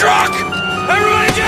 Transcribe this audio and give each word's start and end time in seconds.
truck! 0.00 0.32
Everybody! 0.88 1.42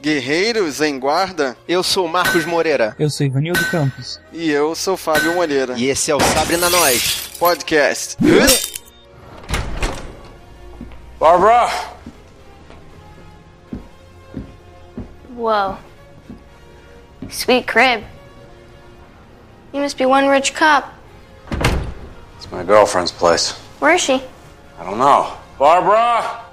Guerreiros 0.00 0.80
em 0.80 1.00
Guarda. 1.00 1.56
Eu 1.66 1.82
sou 1.82 2.06
o 2.06 2.08
Marcos 2.08 2.44
Moreira. 2.44 2.94
Eu 2.96 3.10
sou 3.10 3.26
Ivanildo 3.26 3.68
Campos. 3.68 4.20
E 4.32 4.48
eu 4.48 4.72
sou 4.76 4.96
Fábio 4.96 5.34
Moreira. 5.34 5.74
E 5.76 5.88
esse 5.88 6.12
é 6.12 6.14
o 6.14 6.20
Sabre 6.20 6.56
na 6.56 6.70
Nós 6.70 7.32
Podcast. 7.40 8.16
Barbara! 11.18 11.68
Whoa. 15.36 15.76
Sweet 17.28 17.66
crib. 17.66 18.04
You 19.72 19.82
must 19.82 19.98
be 19.98 20.06
one 20.06 20.28
rich 20.28 20.52
cop. 20.52 20.94
It's 22.36 22.48
my 22.52 22.62
girlfriend's 22.62 23.10
place. 23.10 23.54
Where 23.80 23.96
is 23.96 24.00
she? 24.00 24.22
I 24.80 24.84
don't 24.84 24.98
know. 24.98 25.37
Barbara! 25.58 26.46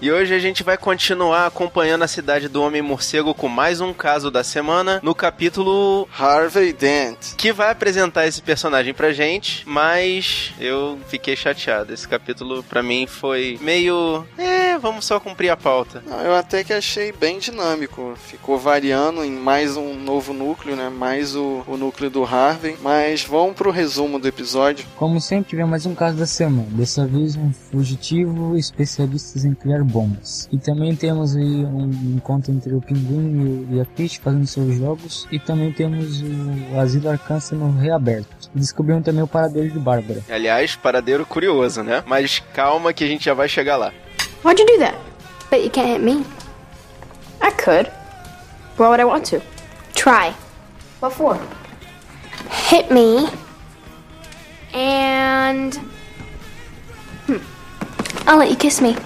E 0.00 0.12
hoje 0.12 0.32
a 0.32 0.38
gente 0.38 0.62
vai 0.62 0.78
continuar 0.78 1.46
acompanhando 1.46 2.04
a 2.04 2.08
cidade 2.08 2.48
do 2.48 2.62
Homem 2.62 2.80
Morcego 2.80 3.34
com 3.34 3.48
mais 3.48 3.80
um 3.80 3.92
caso 3.92 4.30
da 4.30 4.44
semana 4.44 5.00
no 5.02 5.12
capítulo 5.12 6.08
Harvey 6.16 6.72
Dent. 6.72 7.34
que 7.36 7.52
vai 7.52 7.70
apresentar 7.70 8.24
esse 8.26 8.40
personagem 8.40 8.94
pra 8.94 9.12
gente, 9.12 9.68
mas 9.68 10.52
eu 10.60 11.00
fiquei 11.08 11.34
chateado. 11.34 11.92
Esse 11.92 12.06
capítulo 12.06 12.62
pra 12.62 12.80
mim 12.80 13.08
foi 13.08 13.58
meio, 13.60 14.24
é, 14.38 14.67
vamos 14.76 15.06
só 15.06 15.18
cumprir 15.18 15.48
a 15.48 15.56
pauta. 15.56 16.02
Não, 16.06 16.20
eu 16.20 16.34
até 16.34 16.62
que 16.62 16.72
achei 16.72 17.12
bem 17.12 17.38
dinâmico. 17.38 18.14
Ficou 18.16 18.58
variando 18.58 19.24
em 19.24 19.30
mais 19.30 19.76
um 19.76 19.94
novo 19.94 20.34
núcleo, 20.34 20.76
né? 20.76 20.90
Mais 20.90 21.34
o, 21.34 21.64
o 21.66 21.76
núcleo 21.76 22.10
do 22.10 22.24
Harvey. 22.24 22.76
Mas 22.82 23.24
vamos 23.24 23.54
pro 23.54 23.70
resumo 23.70 24.18
do 24.18 24.28
episódio. 24.28 24.86
Como 24.96 25.20
sempre, 25.20 25.50
tivemos 25.50 25.70
mais 25.70 25.86
um 25.86 25.94
caso 25.94 26.18
da 26.18 26.26
semana. 26.26 26.68
Dessa 26.72 27.06
vez, 27.06 27.36
um 27.36 27.52
fugitivo 27.52 28.56
especialista 28.56 29.38
em 29.46 29.54
criar 29.54 29.82
bombas. 29.82 30.48
E 30.52 30.58
também 30.58 30.94
temos 30.94 31.34
aí 31.34 31.64
um 31.64 31.90
encontro 32.16 32.52
entre 32.52 32.74
o 32.74 32.80
Pinguim 32.80 33.66
e 33.72 33.78
e 33.78 33.80
a 33.80 33.84
Peach 33.84 34.18
fazendo 34.20 34.46
seus 34.46 34.74
jogos. 34.74 35.26
E 35.30 35.38
também 35.38 35.72
temos 35.72 36.20
o 36.20 36.78
Asilo 36.78 37.08
Arcan 37.08 37.40
sendo 37.40 37.70
reaberto. 37.70 38.50
Descobrimos 38.54 39.04
também 39.04 39.22
o 39.22 39.28
paradeiro 39.28 39.70
de 39.70 39.78
Bárbara. 39.78 40.22
Aliás, 40.28 40.76
paradeiro 40.76 41.24
curioso, 41.24 41.82
né? 41.82 42.02
Mas 42.06 42.42
calma 42.52 42.92
que 42.92 43.04
a 43.04 43.06
gente 43.06 43.24
já 43.24 43.34
vai 43.34 43.48
chegar 43.48 43.76
lá. 43.76 43.92
Why'd 44.42 44.58
you 44.58 44.66
do 44.66 44.78
that? 44.78 44.94
But 45.50 45.64
you 45.64 45.70
can't 45.70 45.88
hit 45.88 46.02
me. 46.02 46.24
I 47.40 47.50
could. 47.50 47.88
Why 48.76 48.88
would 48.88 49.00
I 49.00 49.04
want 49.04 49.24
to? 49.26 49.40
Try. 49.94 50.32
What 51.00 51.12
for? 51.12 51.38
Hit 52.50 52.90
me. 52.90 53.28
And. 54.72 55.74
Hmm. 57.26 57.38
I'll 58.28 58.38
let 58.38 58.50
you 58.50 58.56
kiss 58.56 58.80
me. 58.80 58.96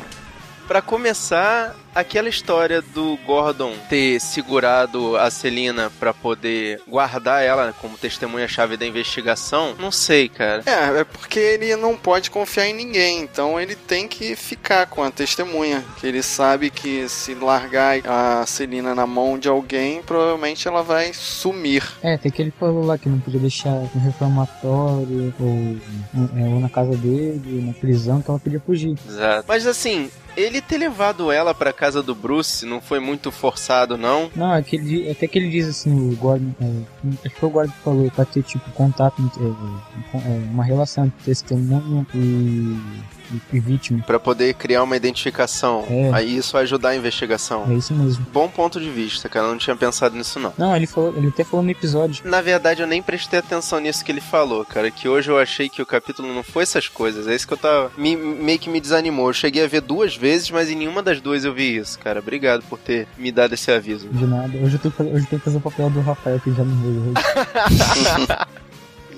Pra 0.69 0.81
começar, 0.83 1.75
aquela 1.95 2.29
história 2.29 2.83
do 2.83 3.19
Gordon 3.27 3.75
ter 3.89 4.21
segurado 4.21 5.17
a 5.17 5.31
Celina 5.31 5.91
pra 5.99 6.13
poder 6.13 6.81
guardar 6.89 7.43
ela 7.43 7.73
como 7.81 7.99
testemunha-chave 7.99 8.77
da 8.77 8.87
investigação, 8.87 9.75
não 9.79 9.91
sei, 9.91 10.29
cara. 10.29 10.63
É, 10.67 11.01
é 11.01 11.05
porque 11.05 11.39
ele 11.39 11.75
não 11.77 11.97
pode 11.97 12.31
confiar 12.31 12.67
em 12.67 12.75
ninguém, 12.75 13.21
então 13.21 13.61
ele 13.61 13.75
tem 13.75 14.09
que 14.09 14.35
ficar 14.37 14.87
com 14.87 15.03
a 15.03 15.11
testemunha. 15.11 15.85
Que 15.99 16.07
ele 16.07 16.23
sabe 16.23 16.71
que 16.71 17.09
se 17.09 17.35
largar 17.35 18.01
a 18.07 18.45
Celina 18.47 18.95
na 18.95 19.07
mão 19.07 19.39
de 19.39 19.49
alguém, 19.49 20.03
provavelmente 20.03 20.67
ela 20.67 20.83
vai 20.83 21.13
sumir. 21.13 21.83
É, 22.03 22.15
até 22.15 22.31
que 22.31 22.43
ele 22.43 22.53
falou 22.59 22.85
lá 22.85 22.97
que 22.99 23.09
não 23.09 23.21
podia 23.21 23.41
deixar 23.41 23.71
no 23.71 24.01
reformatório 24.01 25.35
ou, 25.39 25.77
é, 26.37 26.49
ou 26.49 26.61
na 26.61 26.69
casa 26.69 26.97
dele, 26.97 27.63
na 27.67 27.73
prisão, 27.75 28.21
que 28.23 28.31
ela 28.31 28.39
podia 28.39 28.61
fugir. 28.61 28.97
Exato. 29.07 29.45
Mas 29.47 29.67
assim, 29.67 30.11
ele 30.37 30.61
ter 30.61 30.79
levado 30.79 31.31
ela 31.31 31.55
pra 31.55 31.73
casa 31.73 32.03
do 32.03 32.15
Bruce 32.15 32.65
não 32.65 32.81
foi 32.81 33.01
muito 33.01 33.31
forçado, 33.31 33.97
não? 33.97 34.31
Não, 34.35 34.55
é 34.55 34.63
que 34.63 34.77
ele, 34.77 35.11
até 35.11 35.27
que 35.27 35.39
ele 35.39 35.51
diz 35.51 35.69
assim, 35.69 36.13
o 36.13 36.17
Gordon, 36.17 36.53
é, 36.61 37.07
acho 37.25 37.35
que 37.35 37.41
foi 37.41 37.49
o 37.49 37.53
Gordon 37.53 37.73
que 37.73 37.79
falou, 37.81 38.11
pra 38.11 38.25
ter 38.25 38.43
tipo 38.43 38.71
contato, 38.73 39.23
é, 39.39 40.19
é, 40.19 40.51
uma 40.51 40.65
relação 40.65 41.07
entre 41.07 41.25
testemunha 41.25 42.07
e, 42.15 42.79
e, 43.53 43.61
vítima. 43.61 44.03
Pra 44.03 44.19
poder 44.19 44.55
criar 44.55 44.83
uma 44.83 44.97
identificação. 44.97 45.85
É. 45.89 46.11
Aí 46.13 46.37
isso 46.37 46.53
vai 46.53 46.63
ajudar 46.63 46.91
a 46.91 46.97
investigação. 46.97 47.67
É 47.71 47.75
isso 47.75 47.95
mesmo. 47.95 48.27
Bom 48.33 48.49
ponto 48.49 48.81
de 48.81 48.91
vista, 48.91 49.29
cara. 49.29 49.47
Eu 49.47 49.51
não 49.51 49.59
tinha 49.59 49.77
pensado 49.77 50.17
nisso, 50.17 50.39
não. 50.39 50.53
Não, 50.57 50.75
ele 50.77 50.87
falou, 50.87 51.15
ele 51.17 51.29
até 51.29 51.45
falou 51.45 51.65
no 51.65 51.71
episódio. 51.71 52.25
Na 52.29 52.41
verdade, 52.41 52.83
eu 52.83 52.87
nem 52.87 53.03
prestei 53.03 53.39
atenção 53.39 53.81
nisso 53.81 54.05
que 54.05 54.13
ele 54.13 54.21
falou, 54.21 54.65
cara. 54.65 54.91
Que 54.91 55.09
hoje 55.09 55.31
eu 55.31 55.39
achei 55.39 55.69
que 55.69 55.83
o 55.83 55.87
capítulo 55.87 56.33
não 56.33 56.43
foi 56.43 56.63
essas 56.63 56.89
coisas. 56.89 57.27
É 57.27 57.35
isso 57.35 57.47
que 57.47 57.53
eu 57.53 57.59
tava. 57.59 57.91
Me, 57.97 58.17
meio 58.17 58.59
que 58.59 58.71
me 58.71 58.81
desanimou. 58.81 59.29
Eu 59.29 59.35
cheguei 59.35 59.65
a 59.65 59.69
ver 59.69 59.81
duas 59.81 60.17
vezes, 60.17 60.51
mas 60.51 60.71
em 60.71 60.77
nenhuma 60.77 61.03
das 61.03 61.21
duas 61.21 61.45
eu 61.45 61.55
vi 61.55 61.77
isso, 61.77 61.99
cara. 61.99 62.21
Obrigado 62.21 62.63
por 62.69 62.79
ter 62.79 63.07
me 63.17 63.33
dado 63.33 63.55
esse 63.55 63.71
aviso. 63.71 64.09
De 64.09 64.27
nada. 64.27 64.57
Hoje 64.59 64.75
eu 64.75 64.79
tenho 64.79 64.93
que 64.93 64.99
fazer, 64.99 65.11
hoje 65.11 65.25
eu 65.25 65.29
tenho 65.29 65.41
que 65.41 65.45
fazer 65.45 65.57
o 65.59 65.61
papel 65.61 65.91
do 65.91 66.01
Rafael, 66.01 66.41
que 66.41 66.53
já 66.53 66.65
não 66.65 66.77
veio 66.77 67.03
hoje. 67.03 68.62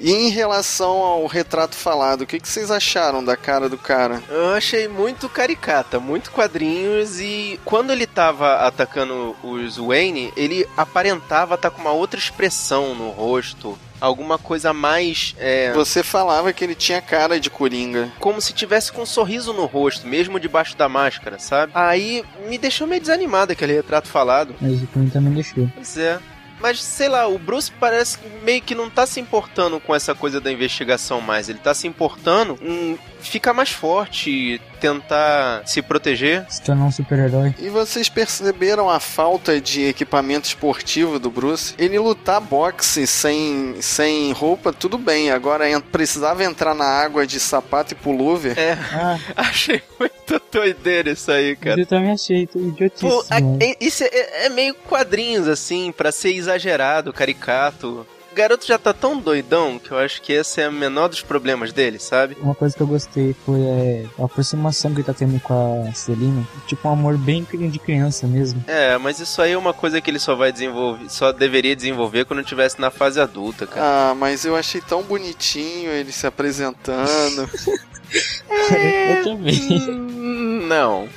E 0.05 0.13
em 0.13 0.29
relação 0.29 0.99
ao 0.99 1.27
retrato 1.27 1.75
falado, 1.75 2.21
o 2.21 2.27
que, 2.27 2.39
que 2.39 2.47
vocês 2.47 2.71
acharam 2.71 3.25
da 3.25 3.39
cara 3.39 3.71
do 3.71 3.79
cara? 3.79 4.23
Eu 4.29 4.51
achei 4.51 4.87
muito 4.87 5.31
caricata, 5.31 5.99
muito 5.99 6.31
quadrinhos 6.31 7.19
e 7.21 7.59
quando 7.65 7.91
ele 7.91 8.07
tava 8.07 8.57
atacando 8.67 9.35
os 9.43 9.79
Wayne, 9.79 10.31
ele 10.37 10.69
aparentava 10.77 11.55
estar 11.55 11.71
com 11.71 11.81
uma 11.81 11.93
outra 11.93 12.21
expressão 12.21 12.95
no 12.95 13.09
rosto, 13.09 13.79
alguma 13.99 14.37
coisa 14.37 14.75
mais 14.75 15.35
é, 15.39 15.73
Você 15.73 16.03
falava 16.03 16.53
que 16.53 16.63
ele 16.63 16.75
tinha 16.75 17.01
cara 17.01 17.41
de 17.41 17.49
coringa. 17.49 18.13
como 18.21 18.43
se 18.43 18.53
tivesse 18.53 18.93
com 18.93 19.01
um 19.03 19.07
sorriso 19.07 19.55
no 19.55 19.65
rosto, 19.65 20.07
mesmo 20.07 20.39
debaixo 20.39 20.77
da 20.77 20.87
máscara, 20.87 21.39
sabe? 21.39 21.73
Aí 21.75 22.23
me 22.47 22.59
deixou 22.59 22.87
meio 22.87 23.01
desanimado 23.01 23.53
aquele 23.53 23.73
retrato 23.73 24.09
falado. 24.09 24.55
Mas 24.61 24.83
o 24.83 24.87
também 25.11 25.33
deixou. 25.33 25.67
Pois 25.75 25.97
é. 25.97 26.21
Mas 26.61 26.83
sei 26.83 27.09
lá, 27.09 27.27
o 27.27 27.39
Bruce 27.39 27.71
parece 27.79 28.19
que 28.19 28.29
meio 28.43 28.63
que 28.63 28.75
não 28.75 28.89
tá 28.89 29.07
se 29.07 29.21
importando 29.21 29.79
com 29.81 29.95
essa 29.95 30.15
coisa 30.15 30.41
da 30.41 30.51
investigação 30.51 31.21
mais. 31.21 31.49
Ele 31.49 31.59
tá 31.59 31.75
se 31.75 31.87
importando 31.87 32.59
em 32.63 32.99
ficar 33.21 33.53
mais 33.53 33.71
forte, 33.71 34.61
tentar 34.81 35.63
se 35.67 35.81
proteger. 35.83 36.45
Se 36.49 36.63
tornar 36.63 36.85
um 36.85 36.93
super-herói. 36.93 37.55
E 37.59 37.69
vocês 37.69 38.09
perceberam 38.09 38.89
a 38.89 39.01
falta 39.01 39.61
de 39.61 39.85
equipamento 39.85 40.47
esportivo 40.47 41.19
do 41.19 41.31
Bruce? 41.31 41.75
Ele 41.79 41.99
lutar 41.99 42.41
boxe 42.41 43.07
sem, 43.07 43.77
sem 43.81 44.33
roupa, 44.33 44.73
tudo 44.73 44.99
bem. 44.99 45.31
Agora 45.31 45.65
precisava 45.81 46.45
entrar 46.45 46.75
na 46.75 46.85
água 46.87 47.27
de 47.27 47.41
sapato 47.41 47.95
e 47.95 47.97
pullover. 47.97 48.59
É, 48.59 48.79
Ah, 48.93 49.19
achei 49.49 49.83
muito 49.99 50.14
doideira 50.59 51.11
isso 51.11 51.31
aí, 51.31 51.57
cara. 51.57 51.81
eu 51.81 51.87
também 51.87 52.13
achei 52.13 52.47
tudo 52.47 52.69
idiotice. 52.69 53.01
Pô, 53.07 53.25
a- 53.31 53.41
né? 53.41 53.59
é- 53.61 53.77
isso 53.81 54.05
é, 54.05 54.47
é 54.47 54.49
meio 54.49 54.75
quadrinhos, 54.75 55.49
assim, 55.49 55.93
pra 55.93 56.11
ser 56.13 56.33
exagerado, 56.35 57.13
caricato. 57.13 58.07
O 58.33 58.37
garoto 58.37 58.67
já 58.67 58.77
tá 58.77 58.93
tão 58.93 59.17
doidão 59.17 59.79
que 59.79 59.93
eu 59.93 59.99
acho 59.99 60.21
que 60.21 60.33
esse 60.33 60.61
é 60.61 60.69
o 60.69 60.73
menor 60.73 61.07
dos 61.07 61.23
problemas 61.23 61.73
dele, 61.73 62.01
sabe? 62.01 62.37
Uma 62.41 62.53
coisa 62.55 62.75
que 62.75 62.83
eu 62.83 62.87
gostei 62.87 63.33
foi 63.47 63.61
é, 63.61 64.07
a 64.19 64.25
aproximação 64.25 64.91
que 64.93 64.97
ele 64.97 65.07
tá 65.07 65.15
tendo 65.15 65.39
com 65.39 65.87
a 65.89 65.93
Celina. 65.95 66.45
Tipo, 66.67 66.89
um 66.89 66.93
amor 66.93 67.17
bem 67.17 67.47
de 67.71 67.79
criança 67.79 68.27
mesmo. 68.27 68.65
É, 68.67 68.99
mas 68.99 69.21
isso 69.21 69.41
aí 69.41 69.53
é 69.53 69.57
uma 69.59 69.73
coisa 69.73 70.01
que 70.01 70.11
ele 70.11 70.19
só 70.19 70.35
vai 70.35 70.51
desenvolver, 70.51 71.09
só 71.11 71.31
deveria 71.31 71.77
desenvolver 71.77 72.25
quando 72.25 72.41
estivesse 72.41 72.81
na 72.81 72.91
fase 72.91 73.21
adulta, 73.21 73.69
cara. 73.69 74.11
Ah, 74.11 74.15
mas 74.17 74.45
eu 74.45 74.57
achei 74.57 74.81
tão 74.81 75.05
bonitinho 75.05 75.93
ele 75.93 76.11
se 76.11 76.27
apresentando. 76.27 77.49
eu 78.11 79.25
também. 79.25 80.15
Hum, 80.65 80.69
Não. 80.69 81.09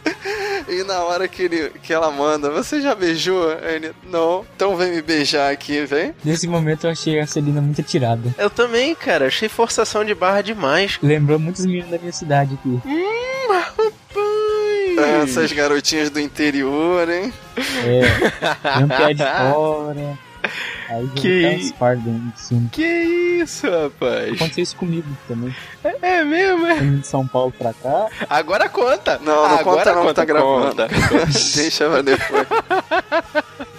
e 0.68 0.82
na 0.84 1.00
hora 1.04 1.28
que, 1.28 1.42
ele, 1.42 1.70
que 1.82 1.92
ela 1.92 2.10
manda, 2.10 2.50
você 2.50 2.80
já 2.80 2.94
beijou? 2.94 3.52
Ele, 3.52 3.92
não. 4.04 4.44
Então 4.56 4.76
vem 4.76 4.92
me 4.92 5.02
beijar 5.02 5.50
aqui, 5.52 5.84
vem. 5.84 6.14
Nesse 6.24 6.46
momento 6.48 6.86
eu 6.86 6.90
achei 6.90 7.18
a 7.20 7.26
Celina 7.26 7.60
muito 7.60 7.80
atirada. 7.80 8.34
Eu 8.38 8.50
também, 8.50 8.94
cara. 8.94 9.26
Achei 9.26 9.48
forçação 9.48 10.04
de 10.04 10.14
barra 10.14 10.42
demais. 10.42 10.98
Lembrou 11.02 11.38
muitos 11.38 11.64
meninos 11.64 11.90
da 11.90 11.98
minha 11.98 12.12
cidade 12.12 12.54
aqui. 12.54 12.80
Pai. 13.46 15.22
Essas 15.22 15.52
garotinhas 15.52 16.10
do 16.10 16.20
interior, 16.20 17.08
hein? 17.08 17.32
É, 17.56 18.78
um 18.82 18.88
pé 18.88 19.14
de 19.14 19.22
fora. 19.24 20.18
Aí 20.90 21.08
Que- 21.14 21.70
tá 21.70 21.76
fardos 21.78 22.06
em 22.06 22.32
cima. 22.36 22.68
Que 22.72 22.82
isso, 23.42 23.66
rapaz? 23.70 24.34
Aconteceu 24.34 24.62
isso 24.64 24.76
comigo 24.76 25.06
também. 25.28 25.54
É 26.02 26.24
mesmo, 26.24 26.66
é? 26.66 26.74
De 26.80 27.06
São 27.06 27.26
Paulo 27.26 27.52
pra 27.56 27.72
cá. 27.72 28.06
Agora 28.28 28.68
conta. 28.68 29.18
Não, 29.22 29.48
não 29.48 29.58
Agora 29.58 29.62
conta 29.62 29.94
não, 29.94 30.12
tá 30.14 30.24
gravando. 30.24 30.66
conta. 30.66 30.88
Deixa 31.54 31.88
pra 31.88 32.02
depois. 32.02 32.46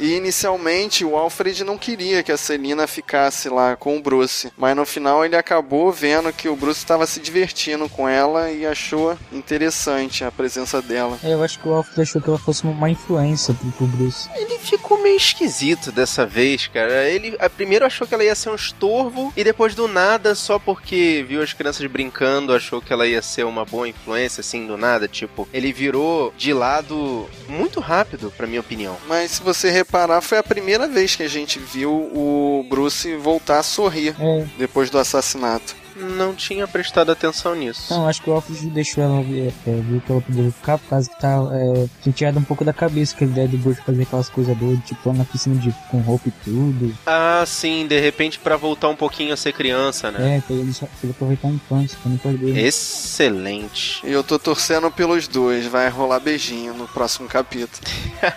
E 0.00 0.14
inicialmente 0.14 1.04
o 1.04 1.14
Alfred 1.14 1.62
não 1.62 1.76
queria 1.76 2.22
que 2.22 2.32
a 2.32 2.36
Celina 2.38 2.86
ficasse 2.86 3.48
lá 3.50 3.76
com 3.76 3.98
o 3.98 4.00
Bruce, 4.00 4.50
mas 4.56 4.74
no 4.74 4.86
final 4.86 5.24
ele 5.24 5.36
acabou 5.36 5.92
vendo 5.92 6.32
que 6.32 6.48
o 6.48 6.56
Bruce 6.56 6.80
estava 6.80 7.06
se 7.06 7.20
divertindo 7.20 7.88
com 7.88 8.08
ela 8.08 8.50
e 8.50 8.64
achou 8.64 9.16
interessante 9.30 10.24
a 10.24 10.32
presença 10.32 10.80
dela. 10.80 11.18
É, 11.22 11.34
eu 11.34 11.42
acho 11.42 11.58
que 11.58 11.68
o 11.68 11.74
Alfred 11.74 12.00
achou 12.00 12.22
que 12.22 12.28
ela 12.28 12.38
fosse 12.38 12.64
uma 12.64 12.88
influência 12.88 13.52
pro, 13.52 13.70
pro 13.72 13.86
Bruce. 13.86 14.28
Ele 14.34 14.58
ficou 14.58 15.02
meio 15.02 15.16
esquisito 15.16 15.92
dessa 15.92 16.24
vez, 16.24 16.66
cara. 16.66 17.08
Ele 17.08 17.36
a, 17.38 17.50
primeiro 17.50 17.84
achou 17.84 18.06
que 18.06 18.14
ela 18.14 18.24
ia 18.24 18.34
ser 18.34 18.48
um 18.48 18.54
estorvo 18.54 19.32
e 19.36 19.44
depois 19.44 19.74
do 19.74 19.86
nada, 19.86 20.34
só 20.34 20.58
porque 20.58 21.24
viu 21.28 21.42
as 21.42 21.52
crianças 21.52 21.86
brincando, 21.90 22.54
achou 22.54 22.80
que 22.80 22.92
ela 22.92 23.06
ia 23.06 23.20
ser 23.20 23.44
uma 23.44 23.64
boa 23.64 23.88
influência, 23.88 24.40
assim, 24.40 24.66
do 24.66 24.76
nada. 24.76 25.06
Tipo, 25.06 25.46
ele 25.52 25.72
virou 25.72 26.32
de 26.36 26.52
lado 26.52 27.28
muito 27.48 27.80
rápido, 27.80 28.32
pra 28.36 28.46
minha 28.46 28.60
opinião. 28.60 28.96
Mas 29.06 29.32
se 29.32 29.42
você 29.42 29.70
reparar, 29.90 30.20
foi 30.20 30.38
a 30.38 30.42
primeira 30.42 30.86
vez 30.86 31.16
que 31.16 31.24
a 31.24 31.28
gente 31.28 31.58
viu 31.58 31.90
o 31.92 32.64
Bruce 32.70 33.16
voltar 33.16 33.58
a 33.58 33.62
sorrir 33.62 34.14
É. 34.20 34.46
depois 34.56 34.88
do 34.88 34.98
assassinato. 34.98 35.74
Não 36.16 36.34
tinha 36.34 36.66
prestado 36.66 37.10
atenção 37.12 37.54
nisso. 37.54 37.92
Não, 37.92 38.06
acho 38.08 38.22
que 38.22 38.30
o 38.30 38.32
Alfred 38.32 38.70
deixou 38.70 39.02
ela 39.04 39.22
ver, 39.22 39.52
é, 39.66 39.70
ver 39.80 40.00
que 40.00 40.10
ela 40.12 40.20
poderia 40.20 40.50
ficar 40.50 40.78
por 40.78 40.88
causa 40.88 41.08
que 41.10 41.20
tá, 41.20 41.36
é, 41.52 41.86
tinha 42.02 42.12
tirado 42.12 42.38
um 42.38 42.42
pouco 42.44 42.64
da 42.64 42.72
cabeça 42.72 43.14
aquela 43.14 43.30
ideia 43.30 43.48
do 43.48 43.58
Bruce 43.58 43.80
fazer 43.82 44.02
aquelas 44.02 44.28
coisas 44.28 44.56
doidas, 44.56 44.84
tipo 44.84 45.08
lá 45.08 45.14
na 45.14 45.24
piscina 45.24 45.56
de, 45.56 45.72
com 45.90 45.98
roupa 46.00 46.28
e 46.28 46.32
tudo. 46.44 46.94
Ah, 47.06 47.44
sim, 47.46 47.86
de 47.86 47.98
repente 48.00 48.38
pra 48.38 48.56
voltar 48.56 48.88
um 48.88 48.96
pouquinho 48.96 49.32
a 49.34 49.36
ser 49.36 49.52
criança, 49.52 50.10
né? 50.10 50.36
É, 50.36 50.40
pra 50.40 50.54
ele, 50.56 50.72
só- 50.72 50.86
pra 50.86 50.94
ele 51.04 51.12
aproveitar 51.12 51.48
a 51.48 51.52
infância, 51.52 51.98
pra 52.02 52.10
não 52.10 52.18
perder. 52.18 52.56
Excelente. 52.56 54.00
E 54.06 54.10
eu 54.12 54.22
tô 54.22 54.38
torcendo 54.38 54.90
pelos 54.90 55.26
dois, 55.28 55.66
vai 55.66 55.88
rolar 55.88 56.20
beijinho 56.20 56.74
no 56.74 56.86
próximo 56.88 57.28
capítulo. 57.28 57.82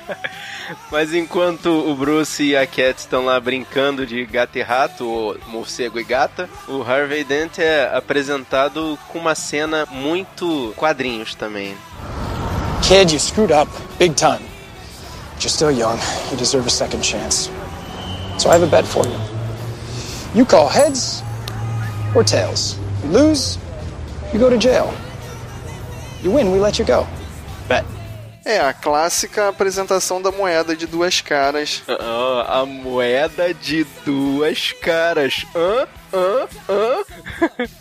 Mas 0.91 1.13
enquanto 1.13 1.67
o 1.67 1.95
Bruce 1.95 2.41
e 2.43 2.55
a 2.55 2.65
Cat 2.65 2.97
estão 2.99 3.25
lá 3.25 3.39
brincando 3.39 4.05
de 4.05 4.25
gato 4.25 4.57
e 4.57 4.61
rato, 4.61 5.05
ou 5.05 5.37
morcego 5.47 5.99
e 5.99 6.03
gata, 6.03 6.49
o 6.67 6.81
Harvey 6.81 7.23
Dent 7.23 7.52
é 7.61 7.91
apresentado 7.93 8.97
com 9.09 9.19
uma 9.19 9.35
cena 9.35 9.85
muito 9.91 10.73
quadrinhos 10.75 11.35
também. 11.35 11.75
Kid, 12.81 13.13
you 13.13 13.19
screwed 13.19 13.53
up. 13.53 13.71
Big 13.97 14.15
time. 14.15 14.41
But 15.33 15.43
you're 15.43 15.49
still 15.49 15.71
young. 15.71 15.97
You 16.31 16.37
deserve 16.37 16.67
a 16.67 16.69
second 16.69 17.03
chance. 17.03 17.49
So 18.37 18.49
I 18.49 18.53
have 18.53 18.63
a 18.63 18.67
bet 18.67 18.85
for 18.85 19.05
you. 19.05 19.19
You 20.35 20.45
call 20.45 20.67
heads 20.67 21.23
or 22.15 22.23
tails. 22.23 22.77
You 23.03 23.11
lose, 23.11 23.59
you 24.33 24.39
go 24.39 24.49
to 24.49 24.57
jail. 24.57 24.93
You 26.23 26.31
win, 26.31 26.51
we 26.51 26.59
let 26.59 26.79
you 26.79 26.85
go. 26.85 27.07
Bet. 27.67 27.85
É, 28.45 28.59
a 28.59 28.73
clássica 28.73 29.47
apresentação 29.47 30.21
da 30.21 30.31
moeda 30.31 30.75
de 30.75 30.85
duas 30.85 31.21
caras. 31.21 31.81
Ah, 31.87 32.59
a 32.61 32.65
moeda 32.65 33.53
de 33.53 33.85
duas 34.05 34.73
caras. 34.73 35.45
Hã? 35.55 35.87
Hã? 36.13 36.47
Hã? 36.69 37.03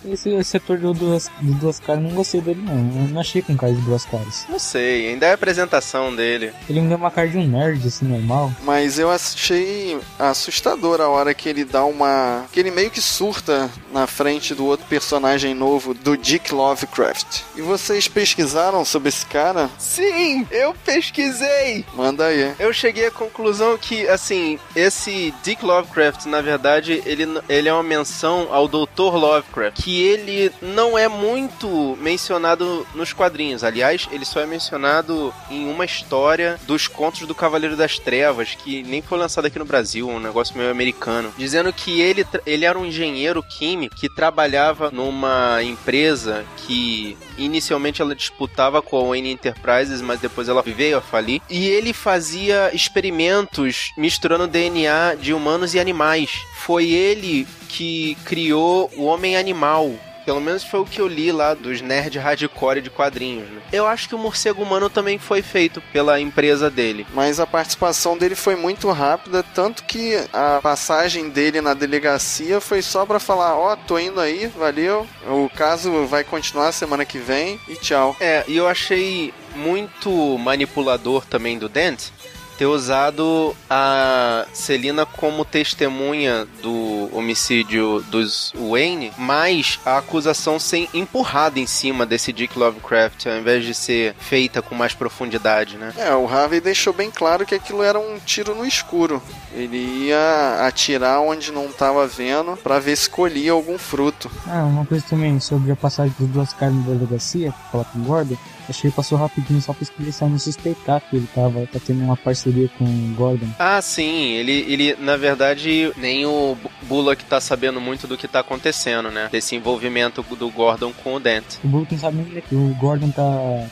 Esse, 0.05 0.31
esse 0.31 0.57
ator 0.57 0.79
do 0.79 0.93
duas, 0.93 1.31
do 1.41 1.53
duas 1.55 1.79
caras, 1.79 2.03
não 2.03 2.11
gostei 2.11 2.41
dele 2.41 2.63
não. 2.63 2.75
Eu 2.75 3.09
não 3.09 3.21
achei 3.21 3.43
com 3.43 3.57
cara 3.57 3.73
de 3.73 3.81
duas 3.83 4.05
caras. 4.05 4.47
Não 4.49 4.59
sei, 4.59 5.09
ainda 5.11 5.27
é 5.27 5.31
a 5.31 5.35
apresentação 5.35 6.15
dele. 6.15 6.53
Ele 6.69 6.81
me 6.81 6.89
deu 6.89 6.97
uma 6.97 7.11
cara 7.11 7.29
de 7.29 7.39
um 7.39 7.47
nerd, 7.47 7.87
assim, 7.87 8.07
normal. 8.07 8.53
Mas 8.65 8.99
eu 8.99 9.11
achei 9.11 9.99
assustador 10.19 11.01
a 11.01 11.09
hora 11.09 11.35
que 11.35 11.49
ele 11.49 11.65
dá 11.65 11.85
uma. 11.85 12.47
que 12.53 12.59
ele 12.59 12.71
meio 12.71 12.91
que 12.91 13.01
surta 13.01 13.71
na 13.93 14.07
frente 14.07 14.55
do 14.55 14.65
outro 14.65 14.87
personagem 14.87 15.55
novo, 15.55 15.95
do 15.95 16.17
Dick 16.17 16.53
Lovecraft. 16.53 17.43
E 17.55 17.63
vocês 17.63 18.09
pesquisaram 18.09 18.85
sobre 18.85 19.11
esse 19.11 19.27
cara? 19.27 19.71
Sim, 19.79 20.47
eu 20.51 20.75
pesquisei. 20.85 21.85
Manda 21.95 22.27
aí. 22.27 22.55
Eu 22.59 22.73
cheguei 22.73 23.07
à 23.07 23.11
conclusão 23.11 23.77
que, 23.79 24.09
assim, 24.09 24.59
esse 24.75 25.33
Dick 25.43 25.65
Lovecraft, 25.65 26.27
na 26.27 26.41
verdade, 26.41 27.03
ele, 27.05 27.27
ele 27.49 27.69
é 27.69 27.73
uma 27.73 27.83
menção 28.23 28.49
ao 28.53 28.69
Dr. 28.69 29.15
Lovecraft, 29.15 29.83
que 29.83 30.01
ele 30.01 30.53
não 30.63 30.97
é 30.97 31.09
muito 31.09 31.99
mencionado 32.01 32.87
nos 32.95 33.13
quadrinhos. 33.13 33.65
Aliás, 33.65 34.09
ele 34.13 34.25
só 34.25 34.41
é 34.41 34.47
mencionado 34.47 35.35
em 35.51 35.69
uma 35.69 35.85
história 35.85 36.59
dos 36.65 36.87
contos 36.87 37.27
do 37.27 37.35
Cavaleiro 37.35 37.77
das 37.77 37.99
Trevas, 37.99 38.55
que 38.55 38.85
nem 38.85 39.03
foi 39.03 39.19
lançado 39.19 39.47
aqui 39.47 39.59
no 39.59 39.65
Brasil, 39.65 40.09
um 40.09 40.21
negócio 40.21 40.57
meio 40.57 40.71
americano, 40.71 41.33
dizendo 41.37 41.73
que 41.73 42.01
ele, 42.01 42.25
ele 42.47 42.65
era 42.65 42.79
um 42.79 42.87
engenheiro 42.87 43.43
químico 43.43 43.97
que 43.97 44.09
trabalhava 44.09 44.91
numa 44.91 45.61
empresa 45.63 46.45
que 46.59 47.17
inicialmente 47.37 48.01
ela 48.01 48.15
disputava 48.15 48.81
com 48.81 48.99
a 48.99 49.09
Wayne 49.09 49.33
Enterprises, 49.33 50.01
mas 50.01 50.21
depois 50.21 50.49
ela 50.49 50.63
veio 50.63 50.99
a 50.99 51.01
falir. 51.01 51.43
E 51.51 51.67
ele 51.67 51.93
fazia 51.93 52.71
experimentos 52.73 53.91
misturando 53.97 54.47
DNA 54.47 55.17
de 55.21 55.35
humanos 55.35 55.75
e 55.75 55.81
animais. 55.81 56.31
Foi 56.55 56.89
ele 56.89 57.47
que 57.73 58.12
criou 58.15 58.91
o 58.97 59.05
homem 59.05 59.37
animal. 59.37 59.93
Pelo 60.25 60.41
menos 60.41 60.63
foi 60.63 60.81
o 60.81 60.85
que 60.85 61.01
eu 61.01 61.09
li 61.09 61.33
lá 61.33 61.53
dos 61.53 61.81
nerd 61.81 62.17
hardcore 62.17 62.81
de 62.81 62.91
quadrinhos, 62.91 63.49
né? 63.51 63.61
Eu 63.73 63.87
acho 63.87 64.09
que 64.09 64.15
o 64.15 64.19
morcego 64.19 64.63
humano 64.63 64.89
também 64.89 65.19
foi 65.19 65.43
feito 65.43 65.81
pela 65.93 66.21
empresa 66.21 66.71
dele. 66.71 67.07
Mas 67.13 67.41
a 67.41 67.47
participação 67.47 68.17
dele 68.17 68.35
foi 68.35 68.55
muito 68.55 68.89
rápida, 68.91 69.43
tanto 69.43 69.83
que 69.83 70.17
a 70.33 70.61
passagem 70.63 71.29
dele 71.29 71.61
na 71.61 71.75
delegacia 71.75 72.61
foi 72.61 72.83
só 72.83 73.05
pra 73.05 73.19
falar: 73.19 73.57
Ó, 73.57 73.75
tô 73.75 73.99
indo 73.99 74.21
aí, 74.21 74.47
valeu. 74.47 75.07
O 75.27 75.51
caso 75.51 76.07
vai 76.07 76.23
continuar 76.23 76.71
semana 76.71 77.05
que 77.05 77.19
vem 77.19 77.59
e 77.69 77.75
tchau. 77.75 78.17
É, 78.21 78.45
e 78.47 78.57
eu 78.57 78.69
achei 78.69 79.35
muito 79.57 80.39
manipulador 80.39 81.27
também 81.27 81.59
do 81.59 81.69
Dent 81.69 82.11
ter 82.57 82.67
usado 82.67 83.55
a 83.69 84.47
Celina 84.53 85.05
como 85.07 85.45
testemunha 85.45 86.47
do 86.63 87.09
homicídio 87.13 88.03
dos 88.11 88.53
Wayne, 88.57 89.13
mas 89.19 89.79
a 89.85 89.99
acusação 89.99 90.59
ser 90.59 90.89
empurrada 90.95 91.59
em 91.59 91.67
cima 91.67 92.07
desse 92.07 92.33
Dick 92.33 92.59
Lovecraft, 92.59 93.27
ao 93.27 93.37
invés 93.37 93.65
de 93.65 93.75
ser 93.75 94.15
feita 94.19 94.63
com 94.63 94.75
mais 94.75 94.95
profundidade, 94.95 95.77
né? 95.77 95.93
É, 95.97 96.15
o 96.15 96.29
Harvey 96.29 96.61
deixou 96.61 96.93
bem 96.93 97.11
claro 97.11 97.47
que 97.47 97.55
aquilo 97.55 97.83
era 97.83 97.99
um 97.99 98.19
tiro 98.19 98.55
no 98.55 98.67
escuro. 98.67 99.23
Ele 99.53 100.07
ia 100.07 100.67
atirar 100.67 101.21
onde 101.21 101.53
não 101.53 101.71
tava 101.71 102.07
vendo 102.07 102.57
pra 102.57 102.79
ver 102.79 102.97
se 102.97 103.09
colhia 103.09 103.53
algum 103.53 103.79
fruto. 103.79 104.31
Ah, 104.47 104.65
uma 104.65 104.87
coisa 104.87 105.05
também 105.09 105.39
sobre 105.41 105.73
a 105.73 105.77
passagem 105.77 106.15
dos 106.19 106.29
duas 106.29 106.53
caras 106.53 106.75
na 106.75 106.83
delegacia, 106.83 107.53
falar 107.71 107.85
com 107.85 107.99
o 107.99 108.03
Gordon. 108.03 108.37
Achei 108.69 108.91
que 108.91 108.97
passou 108.97 109.19
rapidinho 109.19 109.61
só 109.61 109.73
pra 109.73 109.87
só 110.13 110.29
não 110.29 110.39
suspeitar 110.39 111.01
que 111.01 111.17
ele 111.17 111.29
tava 111.35 111.67
tá 111.67 111.81
tendo 111.85 112.03
uma 112.03 112.17
parceria 112.17 112.52
com 112.79 112.85
o 112.85 113.15
Gordon. 113.17 113.47
Ah, 113.59 113.81
sim, 113.83 114.33
ele, 114.33 114.53
ele 114.69 114.97
na 114.99 115.17
verdade, 115.17 115.93
nem 115.97 116.25
o 116.27 116.57
Bu- 116.61 116.71
Bullock 116.83 117.25
tá 117.25 117.41
sabendo 117.41 117.81
muito 117.81 118.07
do 118.07 118.17
que 118.17 118.29
tá 118.29 118.41
acontecendo, 118.41 119.11
né? 119.11 119.29
Desse 119.33 119.55
envolvimento 119.57 120.23
do 120.23 120.51
Gordon 120.51 120.93
com 121.03 121.15
o 121.15 121.21
Dent. 121.21 121.45
O 121.65 121.69
Bullock 121.69 121.93
não 121.95 122.01
sabe 122.01 122.17
nem 122.19 122.41
que 122.43 122.55
o 122.55 122.75
Gordon 122.81 123.11
tá, 123.11 123.23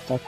tá, 0.08 0.18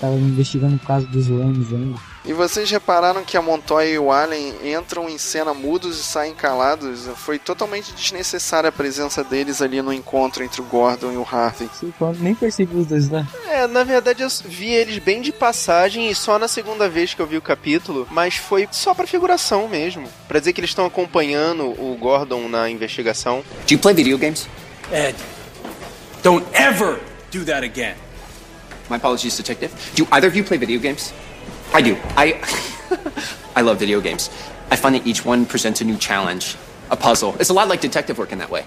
tá, 0.00 0.08
investigando 0.12 0.76
o 0.76 0.80
caso 0.80 1.06
dos 1.08 1.28
Waynes 1.28 1.72
ainda. 1.72 1.98
E 2.24 2.32
vocês 2.32 2.70
repararam 2.70 3.24
que 3.24 3.36
a 3.36 3.42
Montoya 3.42 3.88
e 3.88 3.98
o 3.98 4.12
Allen 4.12 4.54
entram 4.62 5.08
em 5.08 5.16
cena 5.16 5.54
mudos 5.54 5.98
e 5.98 6.02
saem 6.02 6.34
calados? 6.34 7.08
Foi 7.16 7.38
totalmente 7.38 7.92
desnecessária 7.94 8.68
a 8.68 8.72
presença 8.72 9.24
deles 9.24 9.62
ali 9.62 9.80
no 9.80 9.92
encontro 9.92 10.44
entre 10.44 10.60
o 10.60 10.64
Gordon 10.64 11.12
e 11.12 11.16
o 11.16 11.22
Harvey. 11.22 11.70
Sim, 11.78 11.92
eu 11.98 12.12
nem 12.14 12.34
percebi 12.34 12.76
os 12.76 12.86
dois 12.86 13.08
lá. 13.08 13.26
É, 13.46 13.66
na 13.66 13.82
verdade 13.82 14.22
eu 14.22 14.28
vi 14.44 14.72
eles 14.72 14.98
bem 14.98 15.22
de 15.22 15.32
passagem 15.32 16.10
e 16.10 16.14
só 16.14 16.38
na 16.38 16.48
segunda 16.48 16.88
vez 16.88 17.14
que 17.14 17.22
eu 17.22 17.26
vi 17.26 17.36
o 17.36 17.42
capítulo, 17.42 18.06
mas 18.10 18.36
foi 18.36 18.68
só 18.70 18.92
pra 18.92 19.06
figuração 19.06 19.68
mesmo. 19.68 20.06
Pra 20.26 20.38
dizer 20.38 20.52
que 20.52 20.60
eles 20.60 20.70
estão 20.70 20.84
acompanhando 20.84 21.64
o 21.64 21.96
Gordon 21.98 22.48
na 22.48 22.68
investigação. 22.68 23.42
Do 23.66 23.72
you 23.74 23.78
play 23.78 23.94
video 23.94 24.18
games? 24.18 24.46
Ed, 24.92 25.16
don't 26.22 26.46
ever 26.52 27.00
do 27.32 27.44
that 27.44 27.64
again. 27.64 27.94
My 28.90 28.96
apologies, 28.96 29.36
detective. 29.36 29.70
Do 29.94 30.06
either 30.10 30.28
of 30.28 30.36
you 30.36 30.44
play 30.44 30.58
video 30.58 30.80
games? 30.80 31.12
I 31.74 31.82
do. 31.82 31.96
I 32.16 32.40
I 33.56 33.62
love 33.62 33.78
video 33.78 34.00
games. 34.00 34.30
I 34.70 34.76
find 34.76 34.94
that 34.94 35.06
each 35.06 35.24
one 35.24 35.46
presents 35.46 35.80
a 35.80 35.84
new 35.84 35.96
challenge, 35.98 36.56
a 36.90 36.96
puzzle. 36.96 37.34
It's 37.40 37.50
a 37.50 37.54
lot 37.54 37.68
like 37.68 37.80
detective 37.80 38.18
work 38.18 38.32
in 38.32 38.38
that 38.38 38.50
way. 38.50 38.64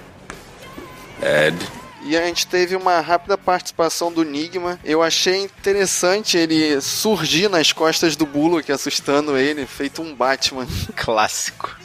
Ed. 1.22 1.56
E 2.04 2.18
a 2.18 2.26
gente 2.26 2.48
teve 2.48 2.76
uma 2.76 3.00
rápida 3.00 3.38
participação 3.38 4.12
do 4.12 4.24
Enigma. 4.24 4.80
Eu 4.84 5.04
achei 5.04 5.44
interessante 5.44 6.36
ele 6.36 6.82
surgir 6.82 7.48
nas 7.48 7.72
costas 7.72 8.16
do 8.16 8.26
Bullock, 8.26 8.72
assustando 8.72 9.38
ele, 9.38 9.68
feito 9.68 10.02
um 10.02 10.16
Batman. 10.16 10.68
Clássico. 10.96 11.81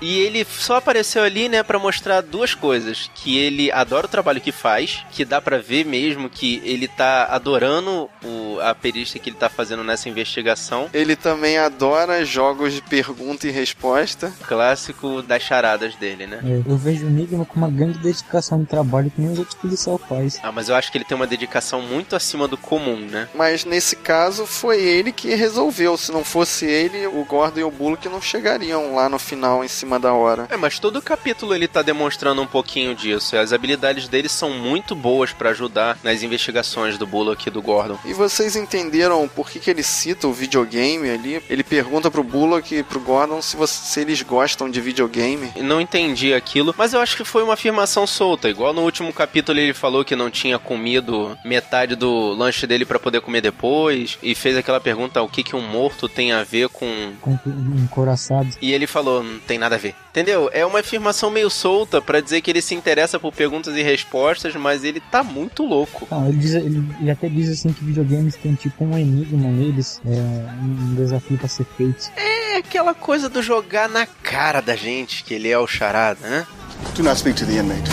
E 0.00 0.18
ele 0.20 0.44
só 0.44 0.76
apareceu 0.76 1.22
ali, 1.22 1.48
né, 1.48 1.62
para 1.62 1.78
mostrar 1.78 2.20
duas 2.20 2.54
coisas, 2.54 3.10
que 3.14 3.38
ele 3.38 3.70
adora 3.70 4.06
o 4.06 4.10
trabalho 4.10 4.40
que 4.40 4.52
faz, 4.52 5.04
que 5.10 5.24
dá 5.24 5.40
para 5.40 5.58
ver 5.58 5.84
mesmo 5.84 6.28
que 6.28 6.60
ele 6.64 6.88
tá 6.88 7.26
adorando 7.30 8.08
o, 8.24 8.58
a 8.60 8.74
perícia 8.74 9.20
que 9.20 9.30
ele 9.30 9.36
tá 9.36 9.48
fazendo 9.48 9.84
nessa 9.84 10.08
investigação. 10.08 10.88
Ele 10.92 11.14
também 11.16 11.58
adora 11.58 12.24
jogos 12.24 12.72
de 12.74 12.82
pergunta 12.82 13.46
e 13.46 13.50
resposta. 13.50 14.32
Clássico 14.46 15.22
das 15.22 15.42
charadas 15.42 15.94
dele, 15.94 16.26
né? 16.26 16.40
É, 16.44 16.62
eu 16.68 16.76
vejo 16.76 17.06
o 17.06 17.08
Enigma 17.08 17.44
com 17.44 17.56
uma 17.56 17.70
grande 17.70 17.98
dedicação 17.98 18.58
no 18.58 18.66
trabalho 18.66 19.10
que 19.10 19.20
nem 19.20 19.32
os 19.32 19.38
outros 19.38 19.56
policiais 19.56 20.00
faz. 20.08 20.40
Ah, 20.42 20.52
mas 20.52 20.68
eu 20.68 20.74
acho 20.74 20.90
que 20.90 20.98
ele 20.98 21.04
tem 21.04 21.16
uma 21.16 21.26
dedicação 21.26 21.80
muito 21.80 22.16
acima 22.16 22.48
do 22.48 22.56
comum, 22.56 22.96
né? 22.96 23.28
Mas 23.34 23.64
nesse 23.64 23.96
caso 23.96 24.46
foi 24.46 24.82
ele 24.82 25.12
que 25.12 25.34
resolveu. 25.34 25.96
Se 25.96 26.12
não 26.12 26.24
fosse 26.24 26.66
ele, 26.66 27.06
o 27.06 27.24
Gordon 27.24 27.60
e 27.60 27.64
o 27.64 27.70
Bullock 27.70 28.08
não 28.08 28.20
chegariam 28.20 28.61
lá 28.70 29.08
no 29.08 29.18
final 29.18 29.64
em 29.64 29.68
cima 29.68 29.98
da 29.98 30.12
hora. 30.12 30.46
É, 30.50 30.56
mas 30.56 30.78
todo 30.78 31.00
capítulo 31.02 31.54
ele 31.54 31.66
tá 31.68 31.82
demonstrando 31.82 32.40
um 32.42 32.46
pouquinho 32.46 32.94
disso. 32.94 33.36
As 33.36 33.52
habilidades 33.52 34.08
dele 34.08 34.28
são 34.28 34.50
muito 34.50 34.94
boas 34.94 35.32
para 35.32 35.50
ajudar 35.50 35.98
nas 36.02 36.22
investigações 36.22 36.96
do 36.98 37.06
Bullock 37.06 37.48
e 37.48 37.50
do 37.50 37.60
Gordon. 37.62 37.98
E 38.04 38.12
vocês 38.12 38.54
entenderam 38.56 39.26
por 39.28 39.48
que, 39.50 39.58
que 39.58 39.70
ele 39.70 39.82
cita 39.82 40.26
o 40.28 40.32
videogame 40.32 41.08
ali? 41.10 41.42
Ele 41.48 41.62
pergunta 41.64 42.10
pro 42.10 42.22
Bullock 42.22 42.74
e 42.74 42.82
pro 42.82 43.00
Gordon 43.00 43.40
se, 43.42 43.56
você- 43.56 43.84
se 43.84 44.00
eles 44.00 44.22
gostam 44.22 44.70
de 44.70 44.80
videogame. 44.80 45.52
Não 45.56 45.80
entendi 45.80 46.32
aquilo, 46.34 46.74
mas 46.76 46.92
eu 46.92 47.00
acho 47.00 47.16
que 47.16 47.24
foi 47.24 47.42
uma 47.42 47.54
afirmação 47.54 48.06
solta. 48.06 48.48
Igual 48.48 48.72
no 48.72 48.82
último 48.82 49.12
capítulo 49.12 49.58
ele 49.58 49.74
falou 49.74 50.04
que 50.04 50.14
não 50.16 50.30
tinha 50.30 50.58
comido 50.58 51.36
metade 51.44 51.94
do 51.96 52.32
lanche 52.34 52.66
dele 52.66 52.84
para 52.84 52.98
poder 52.98 53.20
comer 53.20 53.40
depois 53.40 54.18
e 54.22 54.34
fez 54.34 54.56
aquela 54.56 54.80
pergunta: 54.80 55.22
o 55.22 55.28
que 55.28 55.42
que 55.42 55.56
um 55.56 55.60
morto 55.66 56.08
tem 56.08 56.32
a 56.32 56.42
ver 56.44 56.68
com 56.68 57.12
Com 57.20 57.38
encoraçado. 57.82 58.48
E 58.60 58.72
ele 58.72 58.86
falou, 58.86 59.22
não 59.22 59.38
tem 59.40 59.58
nada 59.58 59.76
a 59.76 59.78
ver. 59.78 59.94
Entendeu? 60.10 60.50
É 60.52 60.64
uma 60.64 60.80
afirmação 60.80 61.30
meio 61.30 61.48
solta 61.48 62.00
pra 62.00 62.20
dizer 62.20 62.40
que 62.40 62.50
ele 62.50 62.60
se 62.60 62.74
interessa 62.74 63.18
por 63.18 63.32
perguntas 63.32 63.74
e 63.76 63.82
respostas, 63.82 64.54
mas 64.54 64.84
ele 64.84 65.00
tá 65.00 65.22
muito 65.22 65.64
louco. 65.64 66.06
Não, 66.10 66.28
ele, 66.28 66.38
diz, 66.38 66.54
ele, 66.54 66.84
ele 67.00 67.10
até 67.10 67.28
diz 67.28 67.48
assim 67.50 67.72
que 67.72 67.84
videogames 67.84 68.36
tem 68.36 68.54
tipo 68.54 68.84
um 68.84 68.96
enigma 68.98 69.48
neles, 69.48 70.00
é, 70.06 70.10
um 70.10 70.94
desafio 70.94 71.38
pra 71.38 71.48
ser 71.48 71.64
feito. 71.76 72.10
É 72.16 72.56
aquela 72.56 72.94
coisa 72.94 73.28
do 73.28 73.42
jogar 73.42 73.88
na 73.88 74.06
cara 74.06 74.60
da 74.60 74.76
gente, 74.76 75.24
que 75.24 75.34
ele 75.34 75.48
é 75.48 75.58
o 75.58 75.66
charada, 75.66 76.28
né? 76.28 76.46
Do 76.94 77.02
not 77.02 77.18
speak 77.18 77.38
to 77.38 77.46
the 77.46 77.58
inmate. 77.58 77.90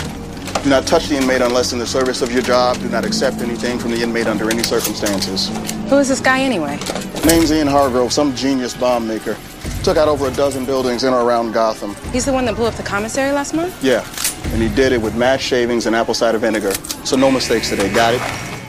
Do 0.62 0.68
not 0.68 0.86
touch 0.86 1.08
the 1.08 1.16
inmate 1.16 1.42
unless 1.42 1.72
in 1.72 1.78
the 1.78 1.86
service 1.86 2.22
of 2.22 2.30
your 2.32 2.42
job. 2.42 2.76
Do 2.80 2.90
not 2.90 3.06
accept 3.06 3.40
anything 3.40 3.78
from 3.78 3.92
the 3.92 4.02
inmate 4.02 4.28
under 4.28 4.50
any 4.50 4.62
circumstances. 4.62 5.48
Who 5.88 5.98
is 5.98 6.08
this 6.08 6.20
guy 6.20 6.42
anyway? 6.42 6.78
Name's 7.24 7.50
Ian 7.50 7.66
Hargrove, 7.66 8.12
some 8.12 8.34
genius 8.36 8.74
bomb 8.74 9.06
maker. 9.08 9.36
Took 9.82 9.96
out 9.96 10.08
over 10.08 10.28
a 10.28 10.30
dozen 10.32 10.66
buildings 10.66 11.04
in 11.04 11.14
or 11.14 11.22
around 11.22 11.52
Gotham. 11.52 11.94
He's 12.12 12.26
the 12.26 12.32
one 12.32 12.44
that 12.44 12.54
blew 12.54 12.66
up 12.66 12.74
the 12.74 12.82
commissary 12.82 13.32
last 13.32 13.54
month? 13.54 13.82
Yeah, 13.82 14.04
and 14.52 14.60
he 14.60 14.68
did 14.68 14.92
it 14.92 15.00
with 15.00 15.14
match 15.14 15.40
shavings 15.40 15.86
and 15.86 15.96
apple 15.96 16.12
cider 16.12 16.38
vinegar. 16.38 16.72
So 17.04 17.16
no 17.16 17.30
mistakes 17.30 17.70
today, 17.70 17.88
got 17.94 18.12
it? 18.14 18.20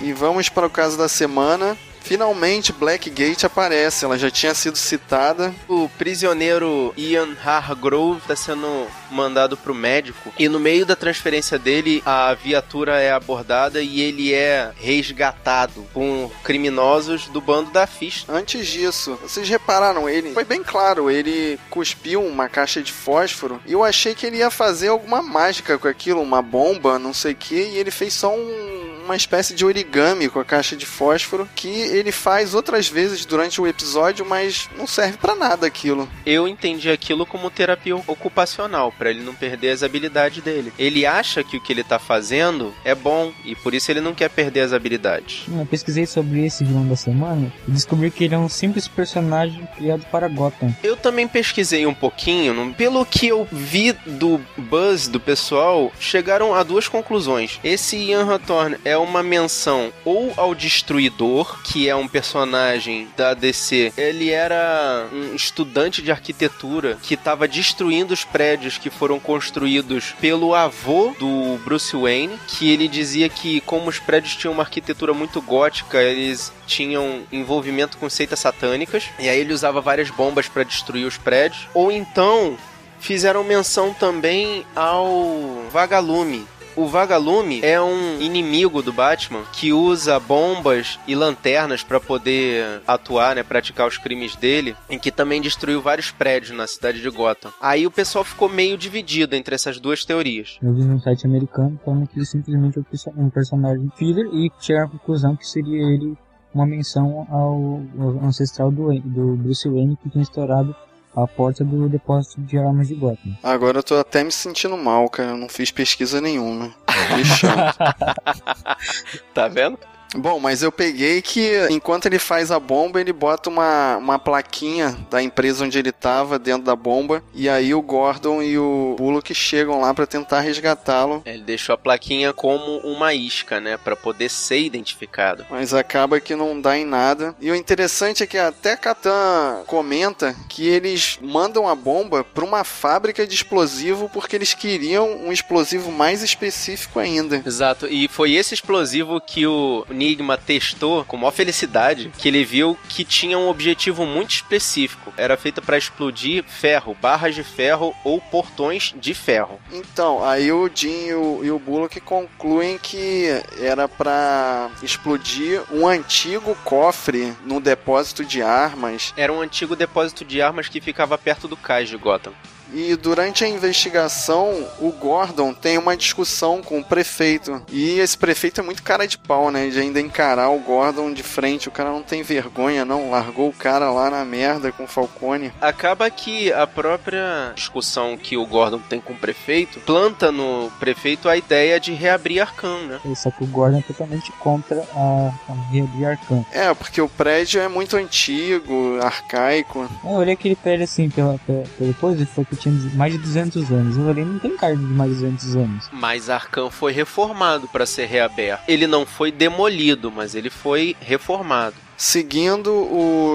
E 0.02 0.14
vamos 0.14 0.50
para 0.50 0.68
o 0.68 0.70
caso 0.70 0.98
da 0.98 1.10
semana. 1.10 1.78
Finalmente 2.12 2.74
Blackgate 2.74 3.46
aparece, 3.46 4.04
ela 4.04 4.20
já 4.20 4.30
tinha 4.30 4.54
sido 4.54 4.78
citada. 4.78 5.56
O 5.66 5.88
prisioneiro 5.98 6.94
Ian 6.98 7.38
Hargrove 7.42 8.20
está 8.20 8.36
sendo 8.36 8.86
mandado 9.10 9.56
pro 9.56 9.74
médico 9.74 10.30
e 10.38 10.50
no 10.50 10.60
meio 10.60 10.86
da 10.86 10.94
transferência 10.94 11.58
dele 11.58 12.04
a 12.06 12.34
viatura 12.34 13.00
é 13.00 13.14
abordada 13.14 13.82
e 13.82 14.02
ele 14.02 14.34
é 14.34 14.74
resgatado 14.76 15.88
por 15.94 16.30
criminosos 16.44 17.30
do 17.30 17.40
bando 17.40 17.72
da 17.72 17.88
Fish. 17.88 18.26
Antes 18.28 18.68
disso, 18.68 19.18
vocês 19.22 19.48
repararam, 19.48 20.10
ele 20.10 20.34
foi 20.34 20.44
bem 20.44 20.62
claro, 20.62 21.10
ele 21.10 21.58
cuspiu 21.70 22.22
uma 22.22 22.50
caixa 22.50 22.82
de 22.82 22.92
fósforo 22.92 23.62
e 23.66 23.72
eu 23.72 23.86
achei 23.86 24.14
que 24.14 24.26
ele 24.26 24.40
ia 24.40 24.52
fazer 24.52 24.90
alguma 24.90 25.22
mágica 25.22 25.78
com 25.78 25.88
aquilo, 25.88 26.22
uma 26.22 26.42
bomba, 26.42 27.00
não 27.00 27.14
sei 27.14 27.32
o 27.32 27.36
que, 27.38 27.56
e 27.56 27.78
ele 27.78 27.90
fez 27.90 28.14
só 28.14 28.36
um 28.36 28.81
uma 29.04 29.16
espécie 29.16 29.54
de 29.54 29.66
origami 29.66 30.30
com 30.30 30.40
a 30.40 30.46
caixa 30.46 30.76
de 30.76 30.86
fósforo 30.86 31.48
que 31.56 31.68
ele 31.68 32.12
faz 32.12 32.54
outras 32.54 32.88
vezes 32.88 33.26
durante 33.26 33.60
o 33.60 33.68
episódio, 33.68 34.26
mas 34.26 34.70
não 34.78 34.88
serve 34.88 35.18
pra 35.18 35.36
nada 35.36 35.68
aquilo. 35.68 36.08
Eu 36.26 36.48
entendi 36.48 36.90
aquilo 36.90 37.26
como 37.26 37.50
terapia 37.50 37.96
ocupacional, 37.96 38.92
pra 38.92 39.10
ele 39.10 39.24
não 39.24 39.34
perder 39.34 39.72
as 39.72 39.84
habilidades 39.84 40.44
dele. 40.44 40.74
Ele 40.78 41.06
acha 41.06 41.44
que 41.44 41.58
o 41.58 41.62
que 41.62 41.74
ele 41.74 41.84
tá 41.84 42.00
fazendo 42.00 42.74
é 42.84 42.96
bom 42.96 43.32
e 43.44 43.56
por 43.56 43.74
isso 43.74 43.92
ele 43.92 44.02
não 44.02 44.14
quer 44.14 44.30
perder 44.30 44.62
as 44.62 44.74
habilidades. 44.74 45.46
Eu 45.48 45.66
pesquisei 45.66 46.06
sobre 46.06 46.46
esse 46.46 46.64
vilão 46.64 46.88
da 46.88 46.96
semana 46.96 47.52
e 47.68 47.72
descobri 47.72 48.12
que 48.12 48.24
ele 48.24 48.36
é 48.36 48.38
um 48.38 48.50
simples 48.50 48.88
personagem 48.88 49.68
criado 49.76 50.06
para 50.12 50.28
Gotham. 50.28 50.76
Eu 50.84 50.96
também 50.96 51.28
pesquisei 51.28 51.86
um 51.86 51.94
pouquinho, 51.94 52.74
pelo 52.78 53.06
que 53.06 53.28
eu 53.28 53.48
vi 53.52 53.94
do 54.06 54.40
buzz 54.58 55.08
do 55.08 55.20
pessoal, 55.20 55.92
chegaram 56.00 56.54
a 56.54 56.64
duas 56.64 56.88
conclusões. 56.88 57.60
Esse 57.64 57.98
Ian 57.98 58.34
Hathorne 58.34 58.78
é 58.84 58.91
uma 58.98 59.24
menção 59.24 59.92
ou 60.06 60.34
ao 60.38 60.56
Destruidor, 60.56 61.62
que 61.64 61.88
é 61.88 61.96
um 61.96 62.08
personagem 62.08 63.08
da 63.16 63.34
DC. 63.34 63.94
Ele 63.98 64.30
era 64.30 65.08
um 65.12 65.36
estudante 65.36 66.02
de 66.02 66.12
arquitetura 66.12 66.98
que 67.02 67.14
estava 67.14 67.48
destruindo 67.48 68.14
os 68.14 68.24
prédios 68.24 68.78
que 68.78 68.90
foram 68.90 69.20
construídos 69.20 70.14
pelo 70.20 70.54
avô 70.56 71.14
do 71.20 71.58
Bruce 71.64 71.96
Wayne, 71.96 72.40
que 72.48 72.72
ele 72.72 72.88
dizia 72.88 73.30
que 73.30 73.62
como 73.62 73.90
os 73.90 74.00
prédios 74.00 74.36
tinham 74.36 74.54
uma 74.54 74.64
arquitetura 74.64 75.14
muito 75.14 75.42
gótica, 75.42 76.02
eles 76.02 76.52
tinham 76.66 77.24
envolvimento 77.32 77.98
com 77.98 78.10
seitas 78.10 78.40
satânicas, 78.40 79.06
e 79.20 79.28
aí 79.30 79.40
ele 79.40 79.54
usava 79.54 79.82
várias 79.82 80.10
bombas 80.10 80.48
para 80.48 80.64
destruir 80.64 81.06
os 81.06 81.18
prédios. 81.18 81.68
Ou 81.74 81.92
então 81.92 82.58
fizeram 83.00 83.44
menção 83.44 83.94
também 83.94 84.66
ao 84.76 85.66
Vagalume. 85.72 86.48
O 86.76 86.88
Vagalume 86.88 87.60
é 87.62 87.82
um 87.82 88.22
inimigo 88.22 88.82
do 88.82 88.94
Batman 88.94 89.44
que 89.52 89.74
usa 89.74 90.20
bombas 90.20 90.98
e 91.06 91.14
lanternas 91.14 91.84
para 91.84 92.00
poder 92.00 92.82
atuar, 92.88 93.36
né, 93.36 93.44
praticar 93.44 93.88
os 93.88 93.98
crimes 93.98 94.36
dele, 94.36 94.76
em 94.90 94.98
que 94.98 95.12
também 95.12 95.42
destruiu 95.42 95.82
vários 95.82 96.12
prédios 96.12 96.56
na 96.56 96.66
cidade 96.68 97.02
de 97.02 97.10
Gotham. 97.10 97.52
Aí 97.62 97.86
o 97.86 97.92
pessoal 97.92 98.24
ficou 98.24 98.48
meio 98.48 98.78
dividido 98.78 99.36
entre 99.36 99.54
essas 99.54 99.80
duas 99.80 100.06
teorias. 100.06 100.58
Eu 100.64 100.74
vi 100.74 100.84
num 100.84 101.00
site 101.00 101.26
americano 101.26 101.80
falando 101.84 102.08
que 102.08 102.18
ele 102.18 102.26
simplesmente 102.26 102.78
é 102.78 102.82
um 102.82 102.84
perso- 102.84 103.12
personagem 103.34 103.92
filler 103.98 104.26
e 104.34 104.50
chegaram 104.60 104.88
à 104.88 104.90
conclusão 104.92 105.36
que 105.36 105.46
seria 105.48 105.82
ele 105.94 106.18
uma 106.54 106.66
menção 106.66 107.28
ao, 107.30 107.82
ancestral 108.26 108.72
do, 108.72 108.94
do 109.02 109.36
Bruce 109.38 109.68
Wayne 109.68 109.98
que 110.02 110.10
tinha 110.10 110.22
estourado 110.22 110.76
a 111.16 111.28
porta 111.28 111.64
do 111.64 111.90
depósito 111.90 112.42
de 112.42 112.58
armas 112.58 112.88
de 112.88 112.96
Gotham. 112.96 113.38
Agora 113.44 113.80
eu 113.80 113.84
tô 113.84 113.96
até 113.96 114.24
me 114.24 114.32
sentindo 114.32 114.78
mal, 114.78 115.10
cara. 115.10 115.32
Eu 115.32 115.38
não 115.38 115.50
fiz 115.50 115.72
pesquisa 115.72 116.22
nenhuma. 116.22 116.74
Que 116.88 117.26
chato. 117.26 117.78
Tá 119.34 119.48
vendo? 119.48 119.78
Bom, 120.16 120.40
mas 120.40 120.62
eu 120.62 120.72
peguei 120.72 121.22
que 121.22 121.68
enquanto 121.70 122.06
ele 122.06 122.20
faz 122.20 122.52
a 122.52 122.60
bomba, 122.60 123.00
ele 123.00 123.14
bota 123.14 123.50
uma, 123.50 123.98
uma 123.98 124.20
plaquinha 124.20 124.98
da 125.10 125.22
empresa 125.22 125.64
onde 125.64 125.80
ele 125.80 125.92
tava 125.92 126.38
dentro 126.38 126.64
da 126.64 126.76
bomba. 126.76 127.24
E 127.34 127.48
aí 127.48 127.74
o 127.74 127.82
Gordon 127.82 128.42
e 128.42 128.58
o 128.58 128.96
Bullock 128.98 129.34
chegam 129.34 129.80
lá 129.80 129.94
pra 129.94 130.06
tentar 130.06 130.42
resgatá-lo. 130.42 131.22
Ele 131.26 131.44
deixou 131.44 131.74
a 131.74 131.78
plaquinha 131.78 132.34
como 132.34 132.78
uma 132.80 133.14
isca, 133.14 133.60
né, 133.60 133.78
Pra 133.78 133.96
poder 133.96 134.30
ser 134.30 134.60
identificado. 134.60 135.46
Mas 135.50 135.74
acaba 135.74 136.20
que 136.20 136.36
não 136.36 136.60
dá 136.60 136.78
em 136.78 136.86
nada. 136.86 137.36
E 137.40 137.50
o 137.50 137.56
interessante 137.56 138.24
é 138.24 138.28
que 138.28 138.38
até 138.38 138.76
Catan 138.76 139.64
comenta 139.66 140.36
que 140.50 140.68
eles 140.68 141.18
mandam 141.22 141.68
a 141.68 141.76
bomba 141.76 142.24
pra 142.24 142.44
uma 142.44 142.64
fábrica 142.64 143.26
de 143.26 143.34
explosivo 143.34 144.10
porque 144.10 144.36
eles 144.36 144.54
queriam 144.54 145.10
um 145.26 145.32
explosivo 145.32 145.92
mais 145.92 146.22
específico 146.22 147.00
ainda. 147.00 147.42
Exato, 147.46 147.88
e 147.88 148.08
foi 148.08 148.34
esse 148.34 148.54
explosivo 148.54 149.20
que 149.22 149.46
o 149.48 149.86
Enigma 150.02 150.36
testou 150.36 151.06
com 151.06 151.16
maior 151.16 151.32
felicidade, 151.32 152.12
que 152.18 152.28
ele 152.28 152.44
viu 152.44 152.76
que 152.90 153.06
tinha 153.06 153.38
um 153.38 153.48
objetivo 153.48 154.04
muito 154.06 154.32
específico. 154.32 155.14
Era 155.16 155.38
feito 155.38 155.62
para 155.62 155.78
explodir 155.78 156.44
ferro, 156.44 156.98
barras 157.00 157.36
de 157.36 157.44
ferro 157.44 157.94
ou 158.04 158.20
portões 158.20 158.94
de 158.98 159.14
ferro. 159.14 159.60
Então, 159.72 160.24
aí 160.24 160.52
o 160.52 160.70
Jim 160.74 161.06
e 161.06 161.14
o, 161.14 161.44
e 161.44 161.52
o 161.52 161.60
Bullock 161.60 162.00
concluem 162.02 162.80
que 162.80 163.28
era 163.60 163.88
pra 163.88 164.72
explodir 164.82 165.62
um 165.72 165.88
antigo 165.88 166.58
cofre 166.64 167.34
no 167.46 167.60
depósito 167.60 168.26
de 168.26 168.42
armas. 168.42 169.14
Era 169.16 169.32
um 169.32 169.42
antigo 169.42 169.76
depósito 169.76 170.26
de 170.26 170.42
armas 170.42 170.68
que 170.68 170.82
ficava 170.82 171.18
perto 171.18 171.48
do 171.48 171.56
cais 171.56 171.88
de 171.88 171.98
Gotham. 171.98 172.34
E 172.74 172.96
durante 172.96 173.44
a 173.44 173.48
investigação, 173.48 174.68
o 174.80 174.92
Gordon 174.92 175.54
tem 175.54 175.78
uma 175.78 175.96
discussão 175.96 176.62
com 176.62 176.80
o 176.80 176.84
prefeito. 176.84 177.62
E 177.70 178.00
esse 178.00 178.18
prefeito 178.18 178.62
é 178.62 178.64
muito 178.64 178.84
cara 178.84 179.08
de 179.08 179.18
pau, 179.18 179.52
né? 179.52 179.68
De 179.68 179.80
ainda 179.80 180.00
encarar 180.00 180.50
o 180.50 180.60
Gordon 180.60 181.14
de 181.14 181.24
frente. 181.24 181.68
O 181.68 181.72
cara 181.72 181.90
não 181.90 182.04
tem 182.04 182.24
vergonha, 182.24 182.86
não. 182.86 183.12
Largou 183.12 183.50
o 183.50 183.54
cara 183.54 183.92
lá 183.92 184.10
na 184.10 184.24
merda 184.24 184.72
com 184.72 184.84
o 184.84 184.88
Falcone. 184.88 185.52
Acaba 185.60 186.10
que 186.10 186.52
a 186.54 186.66
própria 186.66 187.52
discussão 187.56 188.18
que 188.18 188.38
o 188.38 188.46
Gordon 188.46 188.80
tem 188.80 189.00
com 189.00 189.14
o 189.14 189.18
prefeito 189.18 189.80
planta 189.82 190.32
no 190.32 190.72
prefeito 190.80 191.28
a 191.28 191.36
ideia 191.36 191.80
de 191.80 191.94
reabrir 191.94 192.42
Arkham, 192.42 192.88
né? 192.88 193.00
Só 193.16 193.30
que 193.32 193.44
o 193.44 193.48
Gordon 193.48 193.80
é 193.80 193.82
totalmente 193.82 194.32
contra 194.34 194.84
a, 194.96 195.32
a 195.50 195.54
reabrir 195.72 196.06
Arkham. 196.06 196.46
É, 196.52 196.74
porque 196.74 197.02
o 197.02 197.10
prédio 197.10 197.62
é 197.62 197.68
muito 197.68 197.98
antigo, 197.98 199.00
arcaico. 199.02 199.90
Eu 200.04 200.12
olhei 200.12 200.34
aquele 200.34 200.56
prédio 200.56 200.86
assim, 200.86 201.10
pela, 201.10 201.38
pela, 201.40 201.64
pela 201.78 201.94
coisa, 201.96 202.26
foi 202.26 202.46
que 202.46 202.56
tinha 202.62 202.74
mais 202.94 203.14
de 203.14 203.20
200 203.20 203.72
anos. 203.72 203.98
Eu 203.98 204.06
olhei, 204.06 204.24
não 204.24 204.40
tem 204.40 204.56
cara 204.56 204.76
de 204.76 204.84
mais 204.84 205.12
de 205.12 205.22
200 205.22 205.56
anos. 205.56 205.90
Mas 205.92 206.30
Arkham 206.30 206.70
foi 206.70 206.92
reformado 206.92 207.68
para 207.68 207.86
ser 207.86 208.06
reaberto. 208.06 208.64
Ele 208.68 208.88
não 208.88 209.06
foi 209.06 209.32
demolido, 209.32 210.12
mas 210.12 210.36
ele 210.36 210.50
foi 210.50 210.96
reformado. 211.00 211.76
Seguindo, 212.02 212.72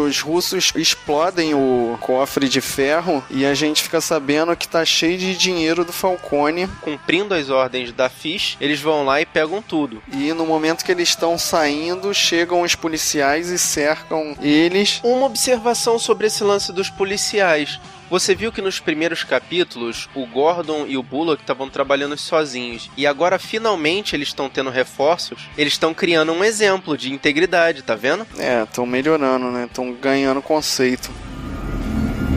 os 0.03 0.21
russos 0.21 0.73
explodem 0.75 1.55
o 1.55 1.97
cofre 2.01 2.49
de 2.49 2.61
ferro 2.61 3.25
e 3.31 3.47
a 3.47 3.55
gente 3.55 3.81
fica 3.81 4.01
sabendo 4.01 4.57
que 4.57 4.67
tá 4.67 4.85
cheio 4.85 5.17
de 5.17 5.37
dinheiro 5.37 5.85
do 5.85 5.93
Falcone. 5.93 6.67
Cumprindo 6.81 7.33
as 7.33 7.49
ordens 7.49 7.93
da 7.93 8.09
Fish, 8.09 8.57
eles 8.61 8.81
vão 8.81 9.05
lá 9.05 9.21
e 9.21 9.25
pegam 9.25 9.63
tudo. 9.63 10.03
E 10.13 10.33
no 10.33 10.45
momento 10.45 10.85
que 10.85 10.91
eles 10.91 11.11
estão 11.11 11.39
saindo, 11.39 12.13
chegam 12.13 12.63
os 12.63 12.75
policiais 12.75 13.51
e 13.51 13.59
cercam 13.59 14.37
eles. 14.43 15.01
Uma 15.05 15.27
observação 15.27 15.97
sobre 15.97 16.27
esse 16.27 16.43
lance 16.43 16.73
dos 16.73 16.91
policiais. 16.91 17.79
Você 18.09 18.37
viu 18.37 18.53
que 18.53 18.63
nos 18.63 18.79
primeiros 18.79 19.25
capítulos 19.25 20.09
o 20.15 20.25
Gordon 20.27 20.87
e 20.87 20.97
o 20.97 21.03
Bullock 21.03 21.43
estavam 21.43 21.69
trabalhando 21.69 22.17
sozinhos 22.17 22.89
e 22.97 23.05
agora 23.05 23.37
finalmente 23.37 24.15
eles 24.15 24.29
estão 24.29 24.49
tendo 24.49 24.71
reforços. 24.71 25.49
Eles 25.59 25.73
estão 25.73 25.93
criando 25.93 26.33
um 26.33 26.45
exemplo 26.45 26.97
de 26.97 27.13
integridade, 27.13 27.83
tá 27.83 27.97
vendo? 27.97 28.25
É, 28.39 28.63
estão 28.63 28.87
melhorando, 28.87 29.51
né? 29.51 29.65
Estão 29.65 29.93
ganhando 29.93 30.41
conceito. 30.41 31.11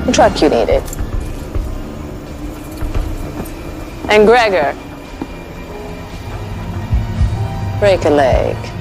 What 0.08 0.14
truck 0.14 0.44
you 0.44 0.50
needed? 0.50 0.84
And 4.10 4.26
Gregor. 4.26 4.74
Break 7.80 8.08
a 8.08 8.10
leg. 8.10 8.79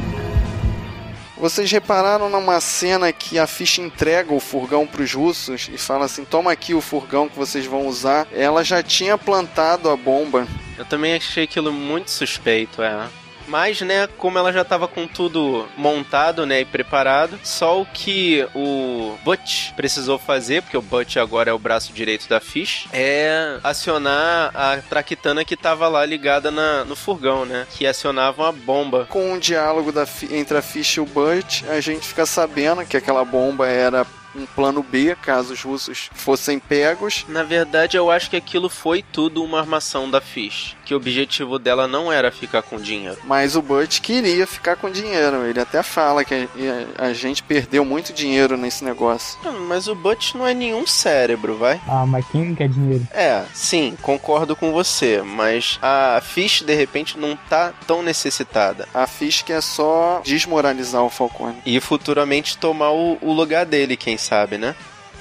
Vocês 1.38 1.70
repararam 1.70 2.28
numa 2.28 2.60
cena 2.60 3.12
que 3.12 3.38
a 3.38 3.46
ficha 3.46 3.80
entrega 3.80 4.34
o 4.34 4.40
furgão 4.40 4.84
para 4.84 5.02
os 5.02 5.14
russos 5.14 5.70
e 5.72 5.78
fala 5.78 6.06
assim: 6.06 6.24
toma 6.24 6.50
aqui 6.50 6.74
o 6.74 6.80
furgão 6.80 7.28
que 7.28 7.38
vocês 7.38 7.64
vão 7.64 7.86
usar. 7.86 8.26
Ela 8.32 8.64
já 8.64 8.82
tinha 8.82 9.16
plantado 9.16 9.88
a 9.88 9.96
bomba. 9.96 10.48
Eu 10.76 10.84
também 10.84 11.14
achei 11.14 11.44
aquilo 11.44 11.72
muito 11.72 12.10
suspeito, 12.10 12.82
é. 12.82 13.08
Mas, 13.48 13.80
né, 13.80 14.06
como 14.18 14.38
ela 14.38 14.52
já 14.52 14.64
tava 14.64 14.86
com 14.86 15.06
tudo 15.06 15.66
montado, 15.76 16.44
né, 16.44 16.60
e 16.60 16.64
preparado, 16.64 17.38
só 17.42 17.80
o 17.80 17.86
que 17.86 18.46
o 18.54 19.16
Butch 19.24 19.72
precisou 19.72 20.18
fazer, 20.18 20.62
porque 20.62 20.76
o 20.76 20.82
Butch 20.82 21.16
agora 21.16 21.50
é 21.50 21.52
o 21.52 21.58
braço 21.58 21.92
direito 21.92 22.28
da 22.28 22.40
Fish, 22.40 22.86
é 22.92 23.58
acionar 23.64 24.50
a 24.54 24.76
traquitana 24.88 25.44
que 25.44 25.56
tava 25.56 25.88
lá 25.88 26.04
ligada 26.04 26.50
na, 26.50 26.84
no 26.84 26.94
furgão, 26.94 27.46
né, 27.46 27.66
que 27.70 27.86
acionava 27.86 28.42
uma 28.42 28.52
bomba. 28.52 29.06
Com 29.08 29.32
o 29.32 29.40
diálogo 29.40 29.90
da, 29.90 30.06
entre 30.30 30.58
a 30.58 30.62
Fish 30.62 30.96
e 30.96 31.00
o 31.00 31.06
Butch, 31.06 31.62
a 31.68 31.80
gente 31.80 32.06
fica 32.06 32.26
sabendo 32.26 32.84
que 32.84 32.96
aquela 32.96 33.24
bomba 33.24 33.66
era 33.66 34.06
um 34.38 34.46
plano 34.46 34.82
B, 34.82 35.16
caso 35.20 35.52
os 35.52 35.62
russos 35.62 36.10
fossem 36.12 36.58
pegos. 36.58 37.24
Na 37.28 37.42
verdade, 37.42 37.96
eu 37.96 38.10
acho 38.10 38.30
que 38.30 38.36
aquilo 38.36 38.68
foi 38.68 39.02
tudo 39.02 39.42
uma 39.42 39.58
armação 39.60 40.10
da 40.10 40.20
Fish. 40.20 40.76
Que 40.84 40.94
o 40.94 40.96
objetivo 40.96 41.58
dela 41.58 41.86
não 41.86 42.12
era 42.12 42.30
ficar 42.30 42.62
com 42.62 42.78
dinheiro. 42.78 43.18
Mas 43.24 43.56
o 43.56 43.62
Butch 43.62 44.00
queria 44.00 44.46
ficar 44.46 44.76
com 44.76 44.90
dinheiro. 44.90 45.44
Ele 45.44 45.60
até 45.60 45.82
fala 45.82 46.24
que 46.24 46.34
a, 46.34 47.06
a 47.06 47.12
gente 47.12 47.42
perdeu 47.42 47.84
muito 47.84 48.12
dinheiro 48.12 48.56
nesse 48.56 48.84
negócio. 48.84 49.38
Mas 49.66 49.88
o 49.88 49.94
Butch 49.94 50.34
não 50.34 50.46
é 50.46 50.54
nenhum 50.54 50.86
cérebro, 50.86 51.56
vai? 51.56 51.80
Ah, 51.86 52.06
mas 52.06 52.26
quem 52.28 52.46
não 52.46 52.54
quer 52.54 52.68
dinheiro? 52.68 53.06
É, 53.12 53.44
sim, 53.52 53.96
concordo 54.02 54.56
com 54.56 54.72
você. 54.72 55.22
Mas 55.22 55.78
a 55.82 56.20
Fish, 56.22 56.62
de 56.62 56.74
repente, 56.74 57.18
não 57.18 57.36
tá 57.48 57.72
tão 57.86 58.02
necessitada. 58.02 58.88
A 58.94 59.06
Fish 59.06 59.42
quer 59.42 59.62
só 59.62 60.20
desmoralizar 60.24 61.02
o 61.02 61.10
Falcone. 61.10 61.58
E 61.66 61.80
futuramente 61.80 62.56
tomar 62.56 62.90
o, 62.90 63.18
o 63.20 63.32
lugar 63.32 63.66
dele, 63.66 63.96
quem 63.96 64.16
sabe, 64.16 64.27
né? 64.58 64.74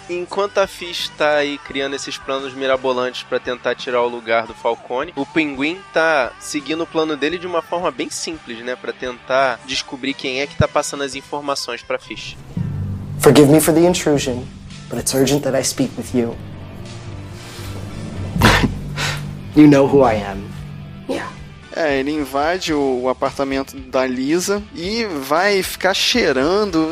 Enquanto 0.09 0.59
a 0.59 0.67
Fish 0.67 1.11
tá 1.17 1.35
aí 1.35 1.57
criando 1.57 1.95
esses 1.95 2.17
planos 2.17 2.53
mirabolantes 2.53 3.23
para 3.23 3.39
tentar 3.39 3.75
tirar 3.75 4.01
o 4.01 4.07
lugar 4.07 4.47
do 4.47 4.53
Falcone, 4.53 5.11
o 5.17 5.25
Pinguim 5.25 5.79
tá 5.91 6.31
seguindo 6.39 6.83
o 6.83 6.87
plano 6.87 7.17
dele 7.17 7.37
de 7.37 7.45
uma 7.45 7.61
forma 7.61 7.91
bem 7.91 8.09
simples, 8.09 8.63
né, 8.63 8.77
para 8.77 8.93
tentar 8.93 9.59
descobrir 9.65 10.13
quem 10.13 10.39
é 10.39 10.47
que 10.47 10.55
tá 10.55 10.65
passando 10.65 11.03
as 11.03 11.13
informações 11.13 11.81
para 11.81 11.99
Fish. 11.99 12.37
Forgive 13.19 13.51
me 13.51 13.59
for 13.59 13.73
the 13.73 13.81
intrusion, 13.81 14.45
but 14.89 14.97
it's 14.97 15.13
urgent 15.13 15.43
that 15.43 15.57
I 15.57 15.63
speak 15.63 15.91
with 15.97 16.17
you. 16.17 16.37
you 19.57 19.67
know 19.67 19.87
who 19.87 20.03
I 20.03 20.15
am. 20.15 20.46
É, 21.77 21.99
ele 21.99 22.09
invade 22.09 22.73
o, 22.73 23.01
o, 23.03 23.09
apartamento 23.09 23.77
da 23.77 24.03
Lisa 24.03 24.63
e 24.73 25.05
vai 25.05 25.61
ficar 25.61 25.93
cheirando. 25.93 26.91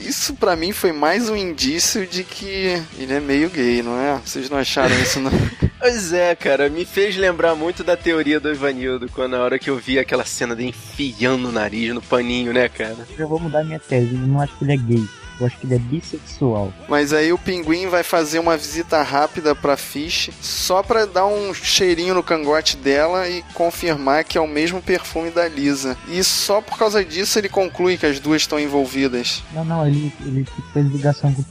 Isso 0.00 0.34
para 0.34 0.56
mim 0.56 0.72
foi 0.72 0.90
mais 0.90 1.28
um 1.28 1.36
indício 1.36 2.04
de 2.04 2.24
que 2.24 2.82
ele 2.98 3.12
é 3.12 3.20
meio 3.20 3.48
gay, 3.48 3.84
não 3.84 3.96
é? 3.96 4.20
Vocês 4.24 4.50
não 4.50 4.58
acharam 4.58 4.98
isso, 5.00 5.20
não? 5.20 5.30
Pois 5.78 6.12
é, 6.12 6.34
cara, 6.34 6.68
me 6.68 6.84
fez 6.84 7.16
lembrar 7.16 7.54
muito 7.54 7.84
da 7.84 7.96
teoria 7.96 8.40
do 8.40 8.50
Ivanildo, 8.50 9.08
quando 9.10 9.32
na 9.32 9.40
hora 9.44 9.58
que 9.58 9.70
eu 9.70 9.76
vi 9.76 9.98
aquela 10.00 10.24
cena 10.24 10.56
de 10.56 10.66
enfiando 10.66 11.48
o 11.48 11.52
nariz 11.52 11.94
no 11.94 12.02
paninho, 12.02 12.52
né, 12.52 12.68
cara? 12.68 12.96
Eu 13.16 13.28
vou 13.28 13.38
mudar 13.38 13.62
minha 13.62 13.78
tese, 13.78 14.14
eu 14.14 14.20
não 14.20 14.40
acho 14.40 14.56
que 14.56 14.64
ele 14.64 14.72
é 14.72 14.76
gay. 14.76 15.04
Eu 15.38 15.46
acho 15.46 15.58
que 15.58 15.66
ele 15.66 15.74
é 15.74 15.78
bissexual. 15.78 16.72
Mas 16.88 17.12
aí 17.12 17.32
o 17.32 17.38
pinguim 17.38 17.86
vai 17.88 18.02
fazer 18.02 18.38
uma 18.38 18.56
visita 18.56 19.02
rápida 19.02 19.54
pra 19.54 19.76
Fish 19.76 20.30
só 20.40 20.82
pra 20.82 21.04
dar 21.04 21.26
um 21.26 21.52
cheirinho 21.52 22.14
no 22.14 22.22
cangote 22.22 22.76
dela 22.76 23.28
e 23.28 23.42
confirmar 23.54 24.24
que 24.24 24.38
é 24.38 24.40
o 24.40 24.46
mesmo 24.46 24.80
perfume 24.80 25.30
da 25.30 25.48
Lisa. 25.48 25.96
E 26.08 26.22
só 26.24 26.60
por 26.60 26.78
causa 26.78 27.04
disso 27.04 27.38
ele 27.38 27.48
conclui 27.48 27.96
que 27.96 28.06
as 28.06 28.18
duas 28.18 28.42
estão 28.42 28.58
envolvidas. 28.58 29.42
Não, 29.52 29.64
não, 29.64 29.86
ele, 29.86 30.12
ele 30.20 30.46
fez 30.72 30.86
ligação 30.86 31.32
com. 31.32 31.42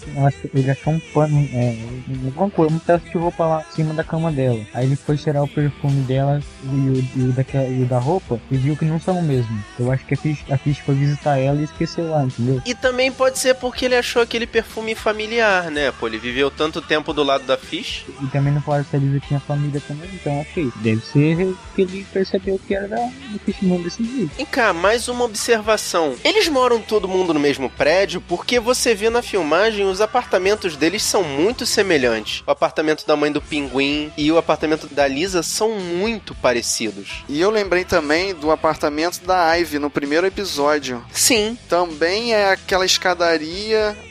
Ele 0.54 0.72
achou 0.72 0.94
um 0.94 1.00
pano, 1.14 1.38
é, 1.54 1.78
alguma 2.26 2.50
coisa, 2.50 2.74
um 2.74 2.80
pedaço 2.80 3.06
de 3.06 3.18
roupa 3.18 3.46
lá 3.46 3.66
em 3.70 3.76
cima 3.76 3.94
da 3.94 4.04
cama 4.04 4.32
dela. 4.32 4.60
Aí 4.74 4.86
ele 4.86 4.96
foi 4.96 5.18
cheirar 5.18 5.44
o 5.44 5.48
perfume 5.48 6.02
dela 6.04 6.42
e 6.64 6.68
o, 6.68 7.20
e 7.20 7.30
o, 7.30 7.32
daquela, 7.34 7.68
e 7.68 7.84
o 7.84 7.86
da 7.86 8.00
roupa 8.00 8.40
e 8.50 8.58
viu 8.58 8.76
que 8.76 8.86
não 8.86 9.00
são 9.00 9.20
o 9.20 9.24
mesmo. 9.24 9.64
Eu 9.80 9.92
acho 9.92 10.06
que 10.06 10.14
a 10.14 10.18
Fish, 10.18 10.44
a 10.50 10.58
Fish 10.58 10.80
foi 10.80 10.96
visitar 10.96 11.38
ela 11.38 11.60
e 11.60 11.64
esqueceu 11.64 12.10
lá, 12.10 12.24
entendeu? 12.24 12.62
E 12.66 12.74
também 12.74 13.12
pode 13.12 13.38
ser 13.40 13.56
porque 13.56 13.75
porque 13.76 13.84
ele 13.84 13.98
achou 13.98 14.22
aquele 14.22 14.48
perfume 14.48 14.96
familiar, 14.96 15.70
né? 15.70 15.92
Pô, 15.92 16.08
ele 16.08 16.18
viveu 16.18 16.50
tanto 16.50 16.82
tempo 16.82 17.12
do 17.12 17.24
lado 17.24 17.44
da 17.44 17.58
Fish. 17.58 18.06
E 18.24 18.28
também 18.28 18.54
não 18.54 18.62
falaram 18.62 18.86
se 18.86 18.96
a 18.96 19.00
Lisa 19.00 19.20
tinha 19.20 19.38
família 19.38 19.82
também, 19.86 20.10
então 20.14 20.40
ok. 20.40 20.72
Deve 20.78 21.02
ser 21.02 21.54
que 21.76 21.82
ele 21.82 22.08
percebeu 22.14 22.58
que 22.66 22.74
era 22.74 22.96
do 23.32 23.40
Fishman 23.40 23.82
desse 23.82 24.02
jeito. 24.02 24.34
Vem 24.38 24.46
cá, 24.46 24.72
mais 24.72 25.10
uma 25.10 25.26
observação. 25.26 26.16
Eles 26.24 26.48
moram 26.48 26.80
todo 26.80 27.06
mundo 27.06 27.34
no 27.34 27.40
mesmo 27.40 27.70
prédio 27.70 28.22
porque 28.22 28.62
você 28.62 28.96
vê 28.96 29.10
na 29.10 29.22
filmagem 29.22 29.86
os 29.86 30.00
apartamentos 30.00 30.78
deles 30.78 31.04
são 31.04 31.22
muito 31.22 31.66
semelhantes. 31.66 32.44
O 32.48 32.52
apartamento 32.52 33.06
da 33.06 33.18
mãe 33.18 33.30
do 33.30 33.42
pinguim 33.42 34.10
e 34.16 34.32
o 34.32 34.38
apartamento 34.38 34.88
da 34.88 35.06
Lisa 35.06 35.44
são 35.44 35.78
muito 35.78 36.34
parecidos. 36.36 37.26
E 37.28 37.42
eu 37.42 37.50
lembrei 37.50 37.84
também 37.84 38.34
do 38.34 38.52
apartamento 38.52 39.20
da 39.26 39.54
Ivy 39.56 39.80
no 39.80 39.90
primeiro 39.90 40.26
episódio. 40.26 41.04
Sim. 41.12 41.58
Também 41.68 42.34
é 42.34 42.52
aquela 42.52 42.86
escadaria 42.86 43.65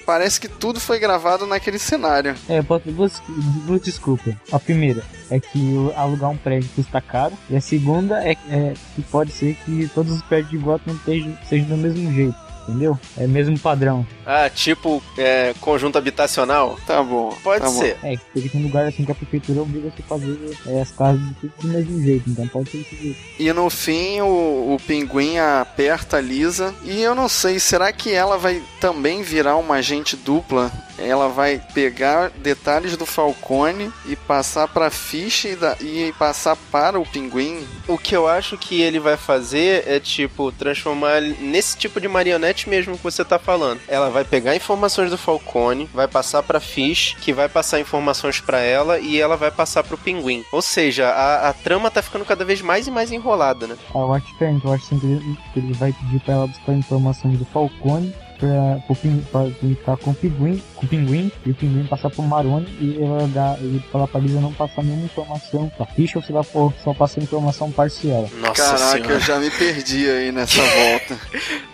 parece 0.07 0.41
que 0.41 0.49
tudo 0.49 0.81
foi 0.81 0.99
gravado 0.99 1.47
naquele 1.47 1.79
cenário. 1.79 2.35
É, 2.49 2.63
duas, 2.63 3.23
duas 3.67 3.81
desculpas. 3.81 4.35
A 4.53 4.59
primeira 4.59 5.03
é 5.31 5.41
que 5.41 5.93
alugar 5.97 6.31
um 6.31 6.37
prédio 6.37 6.69
custa 6.75 7.01
caro. 7.01 7.35
E 7.49 7.57
a 7.57 7.61
segunda 7.61 8.23
é, 8.23 8.33
é 8.49 8.75
que 8.95 9.03
pode 9.03 9.33
ser 9.33 9.55
que 9.65 9.89
todos 9.95 10.13
os 10.13 10.23
prédios 10.23 10.51
de 10.51 10.59
Gotham 10.59 10.99
sejam, 11.05 11.39
sejam 11.49 11.69
do 11.69 11.77
mesmo 11.77 12.13
jeito 12.13 12.44
entendeu? 12.69 12.99
É 13.17 13.27
mesmo 13.27 13.59
padrão. 13.59 14.07
Ah, 14.27 14.49
tipo 14.49 15.03
é, 15.17 15.55
conjunto 15.61 15.99
habitacional? 15.99 16.79
Tá 16.87 17.03
bom. 17.03 17.37
Pode 17.43 17.63
tá 17.63 17.69
ser. 17.69 17.97
Bom. 18.01 18.09
É, 18.09 18.17
porque 18.33 18.49
tem 18.49 18.63
lugar 18.63 18.87
assim 18.87 19.05
que 19.05 19.13
a 19.13 19.15
prefeitura 19.15 19.63
obriga 19.63 19.91
você 19.91 20.03
a 20.03 20.07
fazer 20.07 20.59
é, 20.67 20.81
as 20.81 20.91
casas 20.91 21.21
do 21.61 21.69
mesmo 21.69 22.03
jeito, 22.03 22.31
então 22.31 22.47
pode 22.49 22.71
ser 22.71 22.79
desse 22.79 22.97
jeito. 22.97 23.19
E 23.39 23.53
no 23.53 23.69
fim 23.71 24.21
o, 24.21 24.75
o 24.75 24.79
pinguim 24.87 25.39
aperta 25.39 26.17
a 26.17 26.21
Lisa 26.21 26.75
e 26.85 27.03
eu 27.03 27.15
não 27.15 27.29
sei, 27.29 27.59
será 27.59 27.93
que 27.93 28.13
ela 28.13 28.39
vai 28.39 28.63
também 28.81 29.23
virar 29.23 29.57
uma 29.57 29.77
agente 29.77 30.17
dupla? 30.17 30.73
Ela 30.97 31.29
vai 31.29 31.61
pegar 31.75 32.31
detalhes 32.31 32.97
do 32.97 33.05
Falcone 33.05 33.91
e 34.07 34.15
passar 34.15 34.69
para 34.69 34.91
Fish 34.91 35.45
e, 35.45 35.57
da, 35.57 35.77
e 35.81 36.15
passar 36.17 36.57
para 36.71 37.01
o 37.01 37.05
pinguim? 37.05 37.67
O 37.89 37.99
que 37.99 38.15
eu 38.15 38.29
acho 38.29 38.57
que 38.57 38.81
ele 38.81 39.01
vai 39.01 39.17
fazer 39.17 39.83
é 39.89 39.99
tipo 39.99 40.53
transformar 40.53 41.21
nesse 41.21 41.77
tipo 41.77 42.01
de 42.01 42.07
marionete 42.07 42.54
mesmo 42.69 42.97
que 42.97 43.03
você 43.03 43.25
tá 43.25 43.39
falando. 43.39 43.81
Ela 43.89 44.11
vai 44.11 44.25
pegar 44.25 44.55
informações 44.55 45.11
do 45.11 45.19
Falcone, 45.19 45.89
vai 45.93 46.07
passar 46.07 46.43
pra 46.43 46.61
Fish, 46.61 47.17
que 47.21 47.33
vai 47.33 47.49
passar 47.49 47.81
informações 47.81 48.41
pra 48.41 48.61
ela 48.61 48.99
e 48.99 49.21
ela 49.21 49.37
vai 49.37 49.51
passar 49.51 49.83
pro 49.83 49.99
Pinguim. 49.99 50.45
Ou 50.53 50.63
seja, 50.63 51.09
a, 51.09 51.49
a 51.49 51.53
trama 51.53 51.91
tá 51.91 52.01
ficando 52.03 52.25
cada 52.25 52.45
vez 52.45 52.61
mais 52.61 52.87
e 52.87 52.91
mais 52.91 53.11
enrolada, 53.11 53.67
né? 53.67 53.77
Ah, 53.95 53.99
eu 53.99 54.13
acho 54.13 54.27
diferente, 54.27 54.65
eu 54.65 54.73
acho 54.73 54.89
que 54.89 54.95
ele, 54.95 55.39
ele 55.57 55.73
vai 55.75 55.93
pedir 55.93 56.21
pra 56.21 56.35
ela 56.35 56.47
buscar 56.47 56.73
informações 56.73 57.39
do 57.39 57.45
Falcone 57.47 58.15
pra, 58.39 58.79
pro 58.87 58.97
pin- 58.97 59.25
pra 59.31 59.45
ele 59.45 59.75
ficar 59.77 59.97
com 59.97 60.11
o 60.11 60.15
pinguim, 60.15 60.63
com 60.75 60.87
o 60.87 60.89
pinguim 60.89 61.33
e 61.47 61.51
o 61.51 61.55
pinguim 61.55 61.85
passar 61.87 62.11
pro 62.11 62.23
Maroni 62.23 62.67
e 62.81 63.03
ela 63.03 63.27
dar 63.29 63.59
e 63.61 63.83
falar 63.93 64.07
pra 64.07 64.21
Lisa 64.21 64.41
não 64.41 64.53
passar 64.53 64.83
nenhuma 64.83 65.05
informação 65.07 65.69
pra 65.77 65.87
Ficha 65.87 66.19
ou 66.19 66.23
se 66.25 66.33
ela 66.33 66.43
for 66.43 66.73
só 66.83 66.93
passar 66.95 67.23
informação 67.23 67.71
parcial. 67.73 68.29
Nossa 68.41 68.63
Caraca, 68.63 68.87
senhora. 68.97 69.13
eu 69.15 69.21
já 69.21 69.39
me 69.39 69.51
perdi 69.51 70.09
aí 70.11 70.33
nessa 70.33 70.61
volta. 70.63 71.19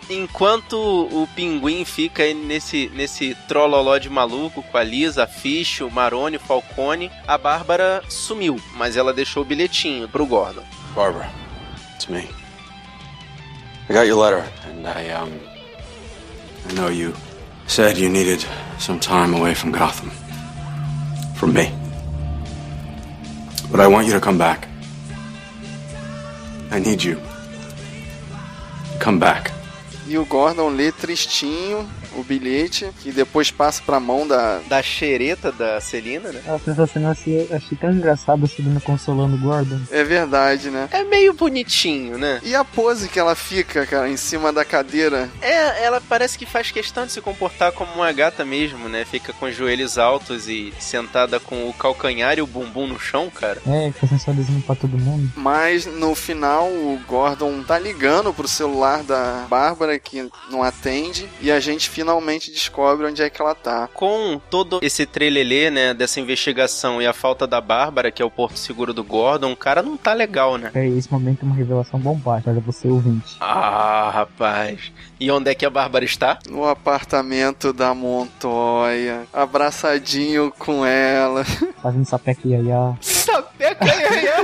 Enquanto 0.08 0.74
o 0.76 1.28
Pinguim 1.36 1.84
fica 1.84 2.24
aí 2.24 2.34
nesse, 2.34 2.90
nesse 2.94 3.36
trololó 3.46 3.96
de 3.96 4.10
maluco 4.10 4.62
com 4.62 4.76
a 4.76 4.82
Lisa, 4.82 5.22
a 5.24 5.26
Fish, 5.26 5.80
o 5.82 5.90
Maroni, 5.90 6.36
o 6.36 6.40
Falcone, 6.40 7.10
a 7.28 7.38
Bárbara 7.38 8.02
sumiu, 8.08 8.60
mas 8.74 8.96
ela 8.96 9.12
deixou 9.12 9.42
o 9.44 9.46
bilhetinho 9.46 10.08
pro 10.08 10.26
Gordon. 10.26 10.62
Barbara, 10.96 11.30
it's 11.94 12.06
me. 12.08 12.28
I 13.88 13.92
got 13.92 14.06
your 14.06 14.18
letter, 14.20 14.44
and 14.66 14.86
I, 14.86 15.12
um. 15.22 15.49
I 16.68 16.72
know 16.72 16.88
you 16.88 17.14
said 17.66 17.96
you 17.98 18.08
needed 18.08 18.44
some 18.78 18.98
time 19.00 19.34
away 19.34 19.54
from 19.54 19.72
Gotham. 19.72 20.10
From 21.34 21.52
me. 21.54 21.72
But 23.70 23.80
I 23.80 23.86
want 23.86 24.06
you 24.06 24.12
to 24.12 24.20
come 24.20 24.38
back. 24.38 24.68
I 26.70 26.78
need 26.78 27.02
you. 27.02 27.20
Come 28.98 29.18
back. 29.18 29.52
E 30.06 30.18
o 30.18 30.24
Gordon 30.24 30.70
lê 30.76 30.90
tristinho 30.92 31.88
o 32.16 32.22
bilhete 32.22 32.88
e 33.04 33.12
depois 33.12 33.50
passa 33.50 33.82
pra 33.84 34.00
mão 34.00 34.26
da. 34.26 34.60
Da 34.68 34.82
xereta 34.82 35.50
da 35.52 35.80
Celina, 35.80 36.30
né? 36.32 36.42
Ela 36.46 36.60
essa 36.66 36.86
cena 36.86 37.10
assim, 37.10 37.32
eu 37.32 37.56
achei 37.56 37.76
tão 37.76 37.90
engraçado 37.90 38.44
a 38.44 38.48
Celina 38.48 38.80
consolando 38.80 39.36
o 39.36 39.38
Gordon. 39.38 39.80
É 39.90 40.04
verdade, 40.04 40.70
né? 40.70 40.88
É 40.90 41.02
meio 41.04 41.32
bonitinho, 41.32 42.18
né? 42.18 42.40
E 42.42 42.54
a 42.54 42.64
pose 42.64 43.08
que 43.08 43.18
ela 43.18 43.34
fica, 43.34 43.86
cara, 43.86 44.08
em 44.08 44.16
cima 44.16 44.52
da 44.52 44.64
cadeira. 44.64 45.28
É, 45.40 45.84
ela 45.84 46.00
parece 46.00 46.38
que 46.38 46.46
faz 46.46 46.70
questão 46.70 47.06
de 47.06 47.12
se 47.12 47.20
comportar 47.20 47.72
como 47.72 47.92
uma 47.94 48.12
gata 48.12 48.44
mesmo, 48.44 48.88
né? 48.88 49.04
Fica 49.04 49.32
com 49.32 49.46
os 49.46 49.56
joelhos 49.56 49.98
altos 49.98 50.48
e 50.48 50.72
sentada 50.78 51.40
com 51.40 51.68
o 51.68 51.72
calcanhar 51.72 52.38
e 52.38 52.42
o 52.42 52.46
bumbum 52.46 52.86
no 52.86 52.98
chão, 52.98 53.30
cara. 53.30 53.60
É, 53.66 53.90
fica 53.92 54.06
sensualizando 54.06 54.60
pra 54.62 54.74
todo 54.74 54.98
mundo. 54.98 55.32
Mas 55.36 55.86
no 55.86 56.14
final 56.14 56.66
o 56.66 57.00
Gordon 57.06 57.62
tá 57.62 57.78
ligando 57.78 58.32
pro 58.32 58.48
celular 58.48 59.02
da 59.02 59.46
Bárbara 59.48 59.98
que 59.98 60.28
não 60.50 60.62
atende 60.62 61.28
e 61.40 61.50
a 61.50 61.60
gente 61.60 61.88
finalmente 62.00 62.50
descobre 62.50 63.06
onde 63.06 63.22
é 63.22 63.28
que 63.28 63.42
ela 63.42 63.54
tá. 63.54 63.86
Com 63.92 64.40
todo 64.48 64.80
esse 64.80 65.04
trelelê, 65.04 65.70
né, 65.70 65.92
dessa 65.92 66.18
investigação 66.18 67.02
e 67.02 67.06
a 67.06 67.12
falta 67.12 67.46
da 67.46 67.60
Bárbara, 67.60 68.10
que 68.10 68.22
é 68.22 68.24
o 68.24 68.30
porto 68.30 68.58
seguro 68.58 68.94
do 68.94 69.04
Gordon, 69.04 69.52
o 69.52 69.56
cara 69.56 69.82
não 69.82 69.98
tá 69.98 70.14
legal, 70.14 70.56
né? 70.56 70.70
É, 70.74 70.86
esse 70.88 71.12
momento 71.12 71.42
é 71.42 71.44
uma 71.44 71.54
revelação 71.54 72.00
bombástica, 72.00 72.50
olha 72.50 72.60
você 72.60 72.88
ouvinte. 72.88 73.36
Ah, 73.38 74.10
rapaz. 74.14 74.90
E 75.18 75.30
onde 75.30 75.50
é 75.50 75.54
que 75.54 75.66
a 75.66 75.70
Bárbara 75.70 76.06
está? 76.06 76.38
No 76.48 76.66
apartamento 76.66 77.70
da 77.70 77.92
Montoya, 77.94 79.26
abraçadinho 79.30 80.50
com 80.58 80.86
ela. 80.86 81.44
Fazendo 81.82 82.06
sapeca 82.06 82.40
e 82.46 82.52
iaiá. 82.52 82.96
Sapeca 83.02 83.84
iaiá. 83.84 84.40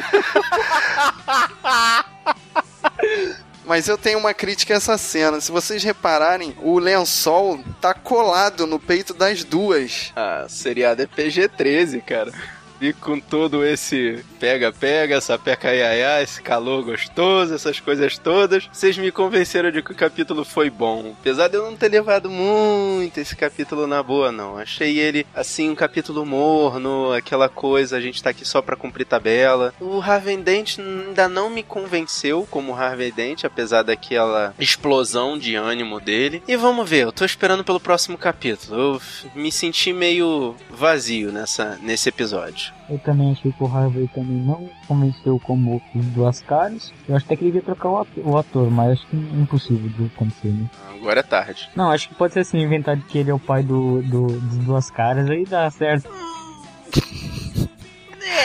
Mas 3.67 3.89
eu 3.89 3.99
tenho 3.99 4.21
uma 4.21 4.33
crítica 4.33 4.73
a 4.75 4.77
essa 4.77 4.97
cena. 4.97 5.41
Se 5.41 5.51
vocês 5.51 5.83
repararem, 5.83 6.57
o 6.63 6.79
lençol 6.79 7.59
tá 7.81 7.93
colado 7.93 8.65
no 8.65 8.79
peito 8.79 9.13
das 9.13 9.43
duas. 9.43 10.13
Ah, 10.15 10.47
seriado 10.49 11.03
é 11.03 11.07
PG-13, 11.07 12.01
cara. 12.03 12.33
E 12.81 12.93
com 12.93 13.19
todo 13.19 13.65
esse 13.65 14.25
pega-pega, 14.39 15.21
sapeca 15.21 15.73
iaiá, 15.73 16.23
esse 16.23 16.43
calor 16.43 16.85
gostoso, 16.85 17.55
essas 17.55 17.81
coisas 17.81 18.19
todas, 18.19 18.69
vocês 18.73 18.99
me 18.99 19.11
convenceram 19.11 19.71
de 19.71 19.83
que 19.83 19.93
o 19.93 19.97
capítulo 19.97 20.45
foi 20.45 20.69
bom. 20.69 21.15
Apesar 21.21 21.49
de 21.49 21.57
eu 21.57 21.65
não 21.65 21.77
ter 21.77 21.89
levado 21.89 22.31
muito 22.31 23.19
esse 23.19 23.35
capítulo 23.35 23.87
na 23.87 24.03
boa, 24.03 24.31
não. 24.31 24.59
Achei 24.59 24.99
ele, 24.99 25.27
assim, 25.35 25.71
um 25.71 25.75
capítulo 25.75 26.25
morno, 26.27 27.13
aquela 27.13 27.49
coisa, 27.49 27.97
a 27.97 28.01
gente 28.01 28.23
tá 28.23 28.31
aqui 28.31 28.45
só 28.45 28.61
pra 28.61 28.77
cumprir 28.77 29.07
tabela. 29.07 29.73
O 29.81 30.01
Harvey 30.01 30.37
Dent 30.37 30.79
ainda 30.79 31.29
não 31.29 31.49
me 31.49 31.63
convenceu 31.63 32.47
como 32.51 32.75
Harvey 32.75 33.11
Dent, 33.11 33.45
apesar 33.45 33.83
daquela 33.83 34.55
explosão 34.59 35.39
de 35.39 35.55
ânimo 35.55 36.01
dele. 36.01 36.43
E 36.47 36.57
vamos 36.57 36.89
ver, 36.89 37.05
eu 37.05 37.13
tô 37.13 37.25
esperando 37.25 37.65
pelo 37.65 37.81
próximo 37.81 38.19
capítulo. 38.19 38.77
Eu 38.77 39.03
me 39.35 39.51
senti 39.51 39.93
meio 39.93 40.55
vazio 40.71 41.33
nessa, 41.33 41.79
nesse 41.83 42.09
episódio. 42.09 42.66
Eu 42.89 42.99
também 42.99 43.33
achei 43.33 43.53
que 43.53 43.63
o 43.63 43.67
Harvey 43.67 44.09
também 44.09 44.37
não 44.37 44.69
convenceu 44.87 45.41
como 45.41 45.83
os 45.95 46.07
duas 46.07 46.41
caras. 46.41 46.93
Eu 47.09 47.17
acho 47.17 47.27
até 47.27 47.37
que 47.37 47.45
ele 47.45 47.53
devia 47.53 47.75
trocar 47.75 47.91
o 47.91 48.37
ator, 48.37 48.71
mas 48.71 48.93
acho 48.93 49.07
que 49.09 49.17
é 49.17 49.41
impossível 49.41 49.89
de 49.91 50.07
acontecer, 50.15 50.49
né? 50.49 50.71
Agora 50.95 51.21
é 51.21 51.23
tarde. 51.23 51.69
Não, 51.75 51.91
acho 51.91 52.09
que 52.09 52.15
pode 52.15 52.35
ser 52.35 52.41
assim, 52.41 52.59
inventado 52.59 53.03
que 53.03 53.19
ele 53.19 53.31
é 53.31 53.35
o 53.35 53.39
pai 53.39 53.63
do, 53.63 54.03
do, 54.03 54.27
dos 54.27 54.59
duas 54.59 54.91
caras, 54.91 55.29
aí 55.29 55.45
dá 55.45 55.71
certo. 55.71 56.09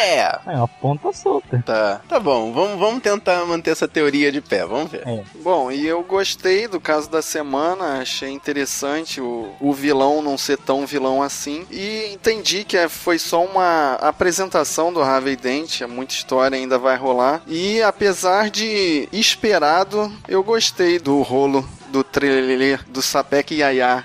É. 0.02 0.40
É 0.48 0.56
uma 0.58 0.68
ponta 0.68 1.12
solta. 1.14 1.62
Tá, 1.66 2.02
tá 2.08 2.20
bom. 2.20 2.52
Vamos, 2.52 2.80
vamos 2.80 3.02
tentar 3.04 3.46
manter 3.46 3.72
essa 3.72 3.88
teoria 3.88 4.32
de 4.32 4.42
pé. 4.42 4.66
Vamos 4.66 4.92
ver. 4.92 5.08
É. 5.08 5.24
Bom, 5.44 5.72
e 5.72 5.86
eu 5.88 6.02
gostei 6.04 6.68
do 6.68 6.80
caso 6.80 7.10
da 7.10 7.22
semana, 7.22 8.00
achei 8.02 8.30
interessante 8.30 9.22
o, 9.22 9.50
o 9.60 9.74
vilão 9.74 10.22
não 10.22 10.38
ser 10.38 10.58
tão 10.58 10.86
vilão 10.86 11.22
assim. 11.22 11.66
E 11.70 12.12
entendi 12.14 12.64
que 12.64 12.78
é- 12.78 12.90
foi 12.90 13.20
só 13.20 13.44
uma 13.44 13.94
apresentação 13.96 14.92
do 14.92 15.02
Harvey 15.02 15.36
Dent, 15.36 15.82
muita 15.82 16.14
história 16.14 16.58
ainda 16.58 16.78
vai 16.78 16.98
rolar. 16.98 17.42
E 17.48 17.82
apesar 17.82 18.50
de 18.50 19.08
esperado, 19.12 20.12
eu 20.28 20.44
gostei 20.44 21.00
do 21.00 21.22
rolo 21.22 21.68
do 21.92 22.04
trailer 22.04 22.80
do 22.90 23.02
Sapek 23.02 23.56
Yaya 23.56 24.04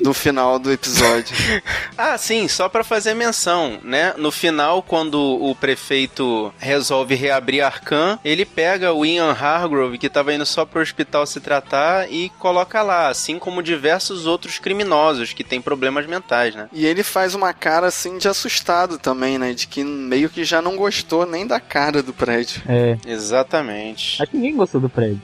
do 0.00 0.12
final 0.12 0.58
do 0.58 0.70
episódio. 0.70 1.34
Ah, 1.96 2.18
sim, 2.18 2.48
só 2.48 2.68
pra 2.68 2.82
fazer 2.82 3.14
menção, 3.14 3.78
né? 3.82 4.14
No 4.16 4.32
final, 4.32 4.82
quando 4.82 5.20
o 5.20 5.54
prefeito 5.54 6.52
resolve 6.58 7.14
reabrir 7.14 7.60
Arkham, 7.62 8.18
ele 8.24 8.44
pega 8.44 8.92
o 8.92 9.06
Ian 9.06 9.30
Hargrove, 9.30 9.98
que 9.98 10.08
tava 10.08 10.34
indo 10.34 10.44
só 10.44 10.64
pro 10.64 10.80
hospital 10.80 11.26
se 11.26 11.38
tratar, 11.38 12.10
e 12.10 12.28
coloca 12.40 12.82
lá, 12.82 13.08
assim 13.08 13.38
como 13.38 13.62
diversos 13.62 14.26
outros 14.26 14.58
criminosos 14.58 15.32
que 15.32 15.44
têm 15.44 15.60
problemas 15.60 16.06
mentais, 16.06 16.54
né? 16.54 16.68
E 16.72 16.84
ele 16.84 17.02
faz 17.02 17.34
uma 17.34 17.52
cara 17.52 17.86
assim 17.86 18.18
de 18.18 18.26
assustado 18.26 18.98
também, 18.98 19.38
né? 19.38 19.52
De 19.52 19.66
que 19.68 19.84
meio 19.84 20.28
que 20.28 20.44
já 20.44 20.60
não 20.60 20.76
gostou 20.76 21.24
nem 21.24 21.46
da 21.46 21.60
cara 21.60 22.02
do 22.02 22.12
prédio. 22.12 22.62
É. 22.66 22.96
Exatamente. 23.06 24.20
Acho 24.20 24.30
que 24.30 24.36
ninguém 24.36 24.56
gostou 24.56 24.80
do 24.80 24.88
prédio. 24.88 25.20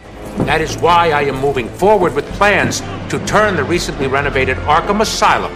That 0.49 0.63
is 0.63 0.79
why 0.79 1.11
I 1.11 1.25
am 1.25 1.39
moving 1.43 1.69
forward 1.69 2.15
with 2.15 2.25
plans 2.33 2.81
to 3.11 3.23
turn 3.27 3.55
the 3.55 3.65
recently 3.65 4.07
renovated 4.07 4.57
Arkham 4.65 5.03
Asylum 5.03 5.53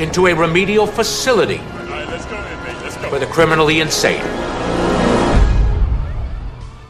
into 0.00 0.28
a 0.28 0.34
remedial 0.34 0.86
facility 0.86 1.58
for 3.10 3.18
the 3.18 3.26
criminally 3.28 3.80
insane. 3.80 4.41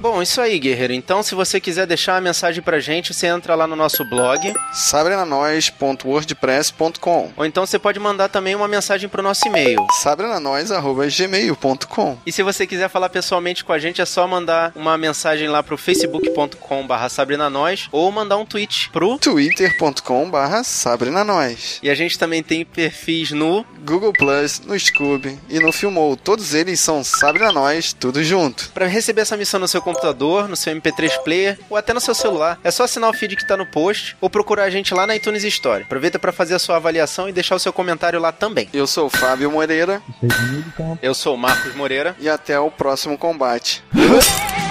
Bom, 0.02 0.20
isso 0.20 0.40
aí, 0.40 0.58
guerreiro. 0.58 0.92
Então, 0.92 1.22
se 1.22 1.32
você 1.32 1.60
quiser 1.60 1.86
deixar 1.86 2.14
uma 2.14 2.22
mensagem 2.22 2.60
pra 2.60 2.80
gente, 2.80 3.14
você 3.14 3.28
entra 3.28 3.54
lá 3.54 3.68
no 3.68 3.76
nosso 3.76 4.04
blog. 4.10 4.52
sabrenanois.wordpress.com 4.72 7.30
Ou 7.36 7.46
então 7.46 7.64
você 7.64 7.78
pode 7.78 8.00
mandar 8.00 8.28
também 8.28 8.56
uma 8.56 8.66
mensagem 8.66 9.08
pro 9.08 9.22
nosso 9.22 9.46
e-mail. 9.46 9.78
sabrenanois.gmail.com 10.00 12.18
E 12.26 12.32
se 12.32 12.42
você 12.42 12.66
quiser 12.66 12.88
falar 12.88 13.10
pessoalmente 13.10 13.62
com 13.62 13.72
a 13.72 13.78
gente, 13.78 14.02
é 14.02 14.04
só 14.04 14.26
mandar 14.26 14.72
uma 14.74 14.98
mensagem 14.98 15.46
lá 15.46 15.62
pro 15.62 15.78
facebook.com 15.78 16.84
barra 16.84 17.08
sabrinanois 17.08 17.88
ou 17.92 18.10
mandar 18.10 18.38
um 18.38 18.44
tweet 18.44 18.90
pro 18.90 19.16
twitter.com 19.18 20.28
barra 20.28 20.64
sabrenanois 20.64 21.78
E 21.80 21.88
a 21.88 21.94
gente 21.94 22.18
também 22.18 22.42
tem 22.42 22.64
perfis 22.64 23.30
no 23.30 23.64
Google 23.84 24.12
Plus, 24.12 24.58
no 24.66 24.76
Scoob 24.76 25.38
e 25.48 25.60
no 25.60 25.70
Filmou. 25.70 26.16
Todos 26.16 26.54
eles 26.54 26.80
são 26.80 27.04
Sabrina 27.04 27.52
Nós, 27.52 27.92
tudo 27.92 28.24
junto. 28.24 28.68
Para 28.70 28.88
receber 28.88 29.20
essa 29.22 29.36
missão 29.36 29.60
no 29.60 29.68
seu 29.68 29.80
computador, 29.80 29.91
no 30.48 30.56
seu 30.56 30.74
MP3 30.74 31.18
player 31.22 31.58
ou 31.68 31.76
até 31.76 31.92
no 31.92 32.00
seu 32.00 32.14
celular, 32.14 32.58
é 32.62 32.70
só 32.70 32.84
assinar 32.84 33.10
o 33.10 33.12
feed 33.12 33.36
que 33.36 33.46
tá 33.46 33.56
no 33.56 33.66
post 33.66 34.16
ou 34.20 34.30
procurar 34.30 34.64
a 34.64 34.70
gente 34.70 34.94
lá 34.94 35.06
na 35.06 35.16
iTunes 35.16 35.44
Store. 35.44 35.84
Aproveita 35.84 36.18
para 36.18 36.32
fazer 36.32 36.54
a 36.54 36.58
sua 36.58 36.76
avaliação 36.76 37.28
e 37.28 37.32
deixar 37.32 37.56
o 37.56 37.58
seu 37.58 37.72
comentário 37.72 38.20
lá 38.20 38.32
também. 38.32 38.68
Eu 38.72 38.86
sou 38.86 39.06
o 39.06 39.10
Fábio 39.10 39.50
Moreira 39.50 40.02
Eu 41.02 41.14
sou 41.14 41.34
o 41.34 41.38
Marcos 41.38 41.74
Moreira 41.74 42.16
e 42.18 42.28
até 42.28 42.58
o 42.58 42.70
próximo 42.70 43.18
combate. 43.18 43.82